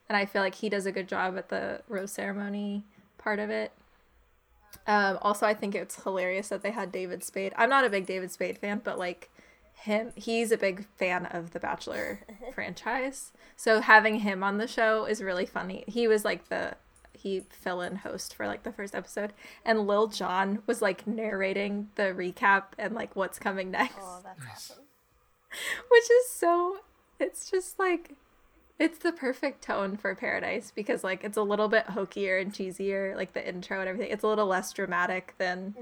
and 0.08 0.16
I 0.16 0.24
feel 0.24 0.42
like 0.42 0.56
he 0.56 0.68
does 0.68 0.86
a 0.86 0.92
good 0.92 1.08
job 1.08 1.36
at 1.36 1.48
the 1.48 1.82
rose 1.88 2.12
ceremony 2.12 2.84
part 3.18 3.38
of 3.38 3.50
it. 3.50 3.72
Um, 4.86 5.18
also, 5.20 5.46
I 5.46 5.54
think 5.54 5.74
it's 5.74 6.02
hilarious 6.02 6.48
that 6.48 6.62
they 6.62 6.70
had 6.70 6.92
David 6.92 7.24
Spade. 7.24 7.52
I'm 7.56 7.70
not 7.70 7.84
a 7.84 7.90
big 7.90 8.06
David 8.06 8.30
Spade 8.30 8.58
fan, 8.58 8.80
but 8.84 8.98
like 8.98 9.30
him, 9.74 10.12
he's 10.14 10.52
a 10.52 10.56
big 10.56 10.86
fan 10.96 11.26
of 11.26 11.50
the 11.50 11.60
Bachelor 11.60 12.20
franchise. 12.54 13.32
So 13.56 13.80
having 13.80 14.20
him 14.20 14.42
on 14.42 14.58
the 14.58 14.68
show 14.68 15.04
is 15.04 15.22
really 15.22 15.46
funny. 15.46 15.84
He 15.86 16.06
was 16.06 16.24
like 16.24 16.48
the 16.48 16.74
he 17.26 17.42
fill 17.50 17.80
in 17.80 17.96
host 17.96 18.34
for 18.34 18.46
like 18.46 18.62
the 18.62 18.70
first 18.72 18.94
episode, 18.94 19.32
and 19.64 19.86
Lil 19.86 20.06
Jon 20.06 20.62
was 20.66 20.80
like 20.80 21.06
narrating 21.06 21.88
the 21.96 22.04
recap 22.14 22.64
and 22.78 22.94
like 22.94 23.16
what's 23.16 23.38
coming 23.40 23.70
next, 23.72 23.96
Oh, 24.00 24.20
that's 24.22 24.40
awesome. 24.52 24.84
which 25.90 26.10
is 26.10 26.30
so. 26.30 26.78
It's 27.18 27.50
just 27.50 27.78
like 27.78 28.12
it's 28.78 28.98
the 28.98 29.10
perfect 29.10 29.62
tone 29.62 29.96
for 29.96 30.14
Paradise 30.14 30.70
because 30.74 31.02
like 31.02 31.24
it's 31.24 31.36
a 31.38 31.42
little 31.42 31.68
bit 31.68 31.86
hokier 31.86 32.38
and 32.40 32.52
cheesier, 32.52 33.16
like 33.16 33.32
the 33.32 33.46
intro 33.48 33.80
and 33.80 33.88
everything. 33.88 34.12
It's 34.12 34.22
a 34.22 34.28
little 34.28 34.46
less 34.46 34.72
dramatic 34.72 35.34
than 35.38 35.74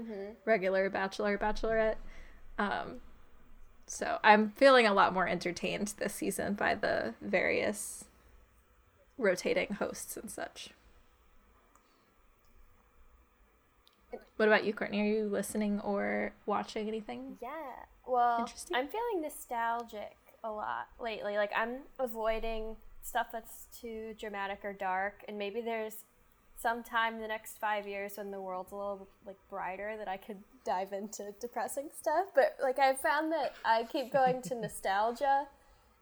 regular 0.45 0.89
Bachelor 0.89 1.37
Bachelorette. 1.37 1.97
Um, 2.57 3.01
so 3.85 4.17
I'm 4.23 4.49
feeling 4.51 4.87
a 4.87 4.93
lot 4.93 5.13
more 5.13 5.27
entertained 5.27 5.93
this 5.97 6.13
season 6.15 6.53
by 6.53 6.73
the 6.73 7.13
various 7.21 8.05
rotating 9.17 9.73
hosts 9.75 10.15
and 10.17 10.31
such. 10.31 10.69
What 14.37 14.47
about 14.47 14.65
you, 14.65 14.73
Courtney? 14.73 15.01
Are 15.01 15.05
you 15.05 15.29
listening 15.29 15.79
or 15.79 16.33
watching 16.45 16.87
anything? 16.87 17.37
Yeah. 17.41 17.49
Well, 18.05 18.49
I'm 18.73 18.87
feeling 18.87 19.21
nostalgic 19.21 20.17
a 20.43 20.51
lot 20.51 20.87
lately. 20.99 21.37
Like 21.37 21.51
I'm 21.55 21.79
avoiding 21.99 22.75
stuff 23.01 23.27
that's 23.31 23.67
too 23.79 24.13
dramatic 24.19 24.59
or 24.63 24.73
dark, 24.73 25.23
and 25.27 25.37
maybe 25.37 25.61
there's 25.61 26.03
sometime 26.57 27.15
in 27.15 27.21
the 27.21 27.27
next 27.27 27.59
five 27.59 27.87
years 27.87 28.13
when 28.17 28.31
the 28.31 28.41
world's 28.41 28.71
a 28.71 28.75
little 28.75 29.07
like 29.25 29.37
brighter 29.49 29.95
that 29.97 30.07
I 30.07 30.17
could 30.17 30.37
dive 30.65 30.93
into 30.93 31.33
depressing 31.39 31.89
stuff. 31.97 32.27
But 32.35 32.57
like 32.61 32.79
I 32.79 32.93
found 32.93 33.31
that 33.31 33.53
I 33.63 33.83
keep 33.83 34.11
going 34.11 34.41
to 34.43 34.55
nostalgia, 34.61 35.47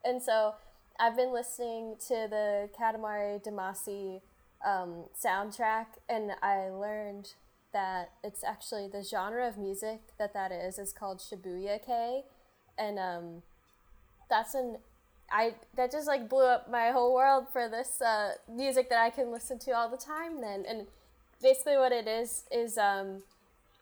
and 0.04 0.20
so 0.22 0.54
I've 0.98 1.16
been 1.16 1.32
listening 1.32 1.96
to 2.08 2.26
the 2.28 2.68
Katamari 2.78 3.42
Damacy 3.44 4.20
um, 4.66 5.04
soundtrack, 5.22 5.86
and 6.08 6.32
I 6.42 6.68
learned 6.68 7.34
that 7.74 8.12
it's 8.22 8.42
actually 8.42 8.88
the 8.88 9.02
genre 9.02 9.46
of 9.46 9.58
music 9.58 10.00
that 10.18 10.32
that 10.32 10.50
is 10.50 10.78
is 10.78 10.92
called 10.92 11.18
Shibuya-kei, 11.18 12.22
and 12.78 12.98
um, 12.98 13.42
that's 14.30 14.54
an 14.54 14.78
I 15.30 15.54
that 15.76 15.90
just 15.90 16.06
like 16.06 16.28
blew 16.28 16.46
up 16.46 16.70
my 16.70 16.90
whole 16.90 17.14
world 17.14 17.46
for 17.52 17.68
this 17.68 18.00
uh, 18.00 18.32
music 18.50 18.88
that 18.88 18.98
I 18.98 19.10
can 19.10 19.30
listen 19.30 19.58
to 19.60 19.72
all 19.72 19.90
the 19.90 19.98
time. 19.98 20.40
Then. 20.40 20.64
And 20.66 20.86
basically 21.42 21.76
what 21.76 21.92
it 21.92 22.06
is 22.06 22.44
is 22.50 22.78
um, 22.78 23.22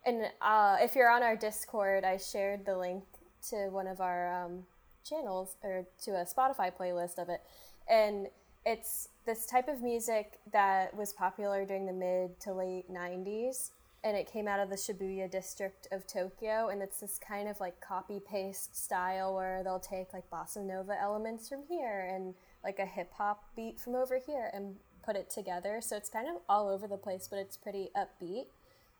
and 0.04 0.24
uh, 0.40 0.78
if 0.80 0.96
you're 0.96 1.10
on 1.10 1.22
our 1.22 1.36
Discord, 1.36 2.04
I 2.04 2.16
shared 2.16 2.64
the 2.66 2.76
link 2.76 3.04
to 3.50 3.68
one 3.68 3.86
of 3.86 4.00
our 4.00 4.44
um, 4.44 4.64
channels 5.08 5.56
or 5.62 5.86
to 6.04 6.12
a 6.12 6.24
Spotify 6.24 6.72
playlist 6.76 7.18
of 7.18 7.28
it, 7.28 7.40
and 7.88 8.28
it's 8.64 9.08
this 9.26 9.46
type 9.46 9.68
of 9.68 9.82
music 9.82 10.38
that 10.52 10.96
was 10.96 11.12
popular 11.12 11.64
during 11.64 11.86
the 11.86 11.92
mid 11.92 12.40
to 12.40 12.52
late 12.52 12.92
90s 12.92 13.70
and 14.04 14.16
it 14.16 14.30
came 14.30 14.48
out 14.48 14.58
of 14.58 14.68
the 14.68 14.76
Shibuya 14.76 15.30
district 15.30 15.86
of 15.92 16.06
Tokyo 16.06 16.68
and 16.68 16.82
it's 16.82 17.00
this 17.00 17.18
kind 17.18 17.48
of 17.48 17.60
like 17.60 17.80
copy 17.80 18.20
paste 18.20 18.76
style 18.76 19.34
where 19.34 19.62
they'll 19.62 19.78
take 19.80 20.12
like 20.12 20.28
bossa 20.30 20.64
nova 20.64 21.00
elements 21.00 21.48
from 21.48 21.62
here 21.68 22.08
and 22.12 22.34
like 22.64 22.78
a 22.78 22.86
hip 22.86 23.12
hop 23.16 23.44
beat 23.54 23.80
from 23.80 23.94
over 23.94 24.18
here 24.24 24.50
and 24.52 24.76
put 25.04 25.16
it 25.16 25.30
together 25.30 25.80
so 25.80 25.96
it's 25.96 26.08
kind 26.08 26.28
of 26.28 26.36
all 26.48 26.68
over 26.68 26.86
the 26.86 26.96
place 26.96 27.28
but 27.28 27.38
it's 27.38 27.56
pretty 27.56 27.90
upbeat 27.96 28.46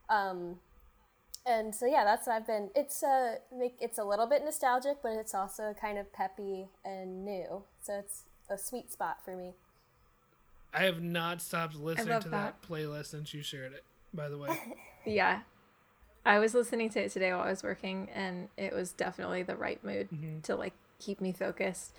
um, 0.08 0.56
and 1.46 1.74
so 1.74 1.86
yeah 1.86 2.04
that's 2.04 2.26
what 2.26 2.36
I've 2.36 2.46
been 2.46 2.70
it's 2.74 3.02
a 3.02 3.36
make 3.56 3.76
it's 3.80 3.98
a 3.98 4.04
little 4.04 4.26
bit 4.26 4.44
nostalgic 4.44 4.98
but 5.02 5.12
it's 5.12 5.34
also 5.34 5.74
kind 5.80 5.98
of 5.98 6.12
peppy 6.12 6.68
and 6.84 7.24
new 7.24 7.64
so 7.80 7.98
it's 7.98 8.24
a 8.50 8.58
sweet 8.58 8.92
spot 8.92 9.18
for 9.24 9.36
me 9.36 9.54
I 10.74 10.84
have 10.84 11.02
not 11.02 11.42
stopped 11.42 11.76
listening 11.76 12.20
to 12.20 12.28
that. 12.30 12.62
that 12.62 12.62
playlist 12.62 13.06
since 13.06 13.34
you 13.34 13.42
shared 13.42 13.72
it. 13.72 13.84
By 14.14 14.28
the 14.28 14.38
way, 14.38 14.48
Yeah. 15.04 15.40
I 16.24 16.38
was 16.38 16.54
listening 16.54 16.88
to 16.90 17.00
it 17.04 17.10
today 17.10 17.32
while 17.32 17.42
I 17.42 17.50
was 17.50 17.62
working 17.62 18.08
and 18.14 18.48
it 18.56 18.72
was 18.72 18.92
definitely 18.92 19.42
the 19.42 19.56
right 19.56 19.82
mood 19.82 20.08
to 20.44 20.54
like 20.56 20.74
keep 21.00 21.20
me 21.20 21.32
focused. 21.32 21.96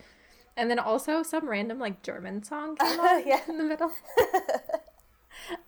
And 0.55 0.69
then 0.69 0.79
also 0.79 1.23
some 1.23 1.49
random 1.49 1.79
like 1.79 2.01
German 2.03 2.43
song 2.43 2.75
came 2.79 2.99
on 2.99 3.27
Yeah. 3.27 3.41
in 3.47 3.57
the 3.57 3.63
middle. 3.65 3.91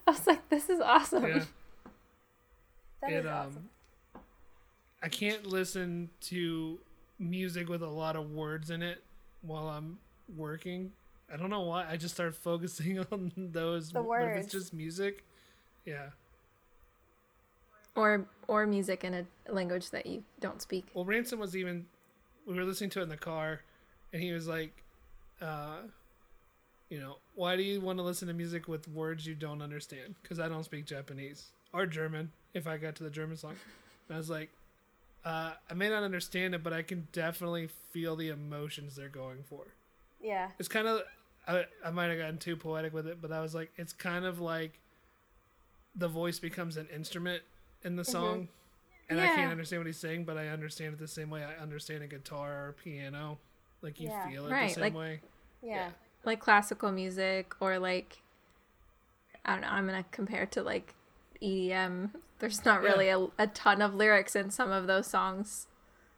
I 0.07 0.11
was 0.11 0.25
like, 0.27 0.47
this 0.49 0.69
is 0.69 0.79
awesome. 0.79 1.25
yeah. 1.25 1.43
That 3.01 3.11
it 3.11 3.25
is 3.25 3.31
um. 3.31 3.69
I 5.03 5.09
can't 5.09 5.45
listen 5.45 6.09
to 6.21 6.79
music 7.19 7.67
with 7.69 7.81
a 7.83 7.87
lot 7.89 8.15
of 8.15 8.31
words 8.31 8.69
in 8.69 8.81
it 8.81 9.03
while 9.41 9.67
I'm 9.67 9.99
working. 10.35 10.91
I 11.31 11.37
don't 11.37 11.49
know 11.49 11.61
why. 11.61 11.85
I 11.89 11.97
just 11.97 12.13
start 12.15 12.35
focusing 12.35 12.99
on 13.11 13.31
those. 13.35 13.91
The 13.91 14.01
words. 14.01 14.45
it's 14.45 14.53
just 14.53 14.73
music, 14.73 15.23
yeah. 15.85 16.07
Or 17.95 18.25
or 18.47 18.67
music 18.67 19.03
in 19.03 19.13
a 19.13 19.25
language 19.51 19.89
that 19.91 20.05
you 20.05 20.23
don't 20.39 20.61
speak. 20.61 20.85
Well, 20.93 21.05
Ransom 21.05 21.39
was 21.39 21.55
even. 21.55 21.85
We 22.45 22.55
were 22.55 22.63
listening 22.63 22.89
to 22.91 22.99
it 22.99 23.03
in 23.03 23.09
the 23.09 23.17
car, 23.17 23.61
and 24.13 24.21
he 24.21 24.31
was 24.31 24.47
like, 24.47 24.83
uh, 25.41 25.77
you 26.89 26.99
know, 26.99 27.15
why 27.33 27.55
do 27.55 27.63
you 27.63 27.81
want 27.81 27.97
to 27.99 28.03
listen 28.03 28.27
to 28.27 28.33
music 28.33 28.67
with 28.67 28.87
words 28.87 29.25
you 29.25 29.33
don't 29.33 29.61
understand? 29.61 30.15
Because 30.21 30.39
I 30.39 30.47
don't 30.47 30.63
speak 30.63 30.85
Japanese 30.85 31.47
or 31.73 31.85
German. 31.85 32.31
If 32.53 32.67
I 32.67 32.77
got 32.77 32.95
to 32.95 33.03
the 33.03 33.09
German 33.09 33.37
song, 33.37 33.55
and 34.07 34.15
I 34.15 34.17
was 34.17 34.29
like, 34.29 34.49
uh, 35.25 35.53
I 35.69 35.73
may 35.73 35.89
not 35.89 36.03
understand 36.03 36.53
it, 36.53 36.63
but 36.63 36.71
I 36.71 36.83
can 36.83 37.07
definitely 37.11 37.69
feel 37.91 38.15
the 38.15 38.29
emotions 38.29 38.95
they're 38.95 39.09
going 39.09 39.43
for. 39.49 39.63
yeah 40.21 40.49
It's 40.59 40.69
kind 40.69 40.87
of. 40.87 41.01
I, 41.47 41.65
I 41.83 41.91
might 41.91 42.07
have 42.07 42.17
gotten 42.17 42.37
too 42.39 42.55
poetic 42.55 42.93
with 42.93 43.07
it, 43.07 43.21
but 43.21 43.31
I 43.31 43.41
was 43.41 43.53
like, 43.53 43.71
it's 43.77 43.93
kind 43.93 44.25
of 44.25 44.39
like 44.39 44.79
the 45.95 46.07
voice 46.07 46.39
becomes 46.39 46.75
an 46.77 46.87
instrument 46.93 47.43
in 47.85 47.95
the 47.95 48.01
mm-hmm. 48.03 48.11
song. 48.11 48.47
And 49.07 49.21
I 49.21 49.27
can't 49.27 49.51
understand 49.51 49.81
what 49.81 49.87
he's 49.87 49.97
saying, 49.97 50.25
but 50.25 50.35
I 50.35 50.47
understand 50.47 50.93
it 50.93 50.99
the 50.99 51.07
same 51.07 51.29
way 51.29 51.43
I 51.43 51.61
understand 51.61 52.03
a 52.03 52.07
guitar 52.07 52.65
or 52.65 52.69
a 52.69 52.73
piano. 52.73 53.37
Like 53.81 53.99
you 53.99 54.09
Yeah. 54.09 54.27
feel 54.27 54.47
it 54.47 54.51
Right, 54.51 54.69
the 54.69 54.73
same 54.73 54.81
like- 54.81 54.95
way. 54.95 55.21
yeah 55.61 55.91
Like 56.23 56.39
classical 56.39 56.91
music 56.91 57.53
or 57.59 57.77
like 57.77 58.17
I 59.45 59.51
don't 59.53 59.61
know, 59.61 59.67
I'm 59.67 59.85
gonna 59.85 60.05
compare 60.11 60.43
it 60.43 60.51
to 60.53 60.63
like 60.63 60.95
EDM. 61.39 62.15
There's 62.39 62.65
not 62.65 62.81
Yeah. 62.81 62.89
really 62.89 63.09
a, 63.09 63.27
a 63.37 63.45
ton 63.45 63.83
of 63.83 63.93
lyrics 63.93 64.35
in 64.35 64.49
some 64.49 64.71
of 64.71 64.87
those 64.87 65.05
songs. 65.05 65.67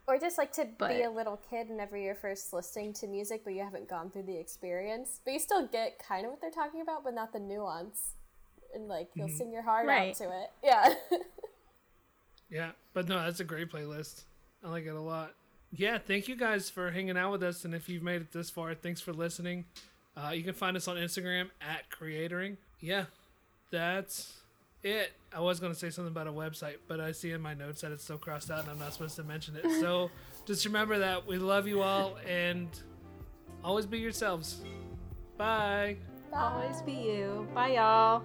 Or 0.08 0.18
just 0.18 0.38
like 0.38 0.54
to 0.54 0.66
But- 0.78 0.96
be 0.96 1.02
a 1.04 1.12
little 1.12 1.36
kid 1.36 1.68
whenever 1.68 1.98
you're 1.98 2.16
first 2.16 2.54
listening 2.54 2.94
to 2.94 3.08
music, 3.08 3.44
but 3.44 3.54
you 3.54 3.64
haven't 3.64 3.90
gone 3.90 4.10
through 4.10 4.24
the 4.24 4.38
experience. 4.38 5.20
But 5.26 5.34
you 5.34 5.40
still 5.40 5.68
get 5.68 6.00
kind 6.00 6.26
of 6.26 6.32
what 6.32 6.40
they're 6.40 6.50
talking 6.52 6.80
about, 6.80 7.04
but 7.04 7.14
not 7.14 7.34
the 7.34 7.40
nuance. 7.40 8.14
And 8.74 8.88
like 8.88 9.10
you'll 9.14 9.28
mm-hmm. 9.28 9.36
sing 9.36 9.52
your 9.52 9.64
heart 9.64 9.86
Right. 9.86 10.12
out 10.12 10.16
to 10.16 10.44
it. 10.44 10.52
Yeah. 10.64 10.94
Yeah, 12.50 12.72
but 12.94 13.08
no, 13.08 13.22
that's 13.24 13.40
a 13.40 13.44
great 13.44 13.72
playlist. 13.72 14.24
I 14.64 14.70
like 14.70 14.86
it 14.86 14.96
a 14.96 15.00
lot. 15.00 15.34
Yeah, 15.72 15.98
thank 15.98 16.28
you 16.28 16.36
guys 16.36 16.70
for 16.70 16.92
hanging 16.92 17.18
out 17.18 17.32
with 17.32 17.44
us, 17.44 17.66
and 17.66 17.76
if 17.76 17.90
you've 17.90 18.04
made 18.04 18.22
it 18.22 18.32
this 18.32 18.50
far, 18.50 18.74
thanks 18.74 19.02
for 19.02 19.12
listening. 19.14 19.66
Uh, 20.16 20.32
you 20.32 20.44
can 20.44 20.54
find 20.54 20.78
us 20.78 20.88
on 20.88 20.96
Instagram 20.96 21.50
at 21.62 21.90
Creatoring. 21.92 22.56
Yeah, 22.80 23.06
that's 23.70 24.40
it. 24.82 25.12
I 25.34 25.42
was 25.42 25.60
gonna 25.60 25.76
say 25.76 25.90
something 25.90 26.12
about 26.12 26.28
a 26.28 26.32
website, 26.32 26.78
but 26.88 27.00
I 27.00 27.12
see 27.12 27.32
in 27.32 27.42
my 27.42 27.54
notes 27.54 27.82
that 27.82 27.92
it's 27.92 28.04
still 28.04 28.18
crossed 28.18 28.50
out, 28.50 28.62
and 28.62 28.70
I'm 28.70 28.80
not 28.80 28.94
supposed 28.94 29.18
to 29.18 29.24
mention 29.24 29.58
it. 29.58 29.70
So 29.82 30.10
just 30.46 30.66
remember 30.66 31.00
that 31.00 31.28
we 31.28 31.38
love 31.38 31.68
you 31.68 31.82
all, 31.82 32.18
and 32.28 32.70
always 33.64 33.86
be 33.86 34.00
yourselves. 34.00 34.62
Bye. 35.38 35.98
Always 36.34 36.82
be 36.82 36.94
you. 36.94 37.48
Bye, 37.54 37.74
y'all. 37.74 38.24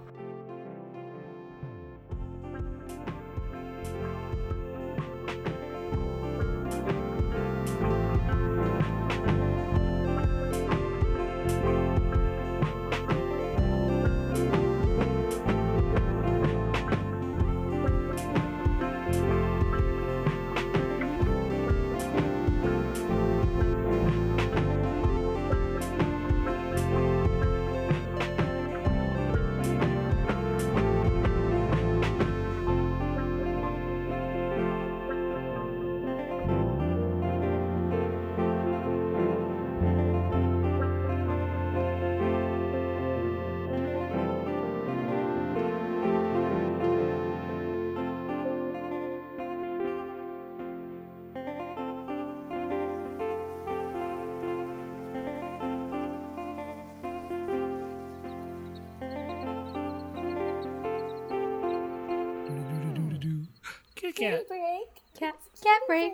Kit 64.15 64.33
Kat. 64.33 64.49
Break. 64.49 64.89
Cat, 65.19 65.35
cat 65.63 65.81
break. 65.87 66.13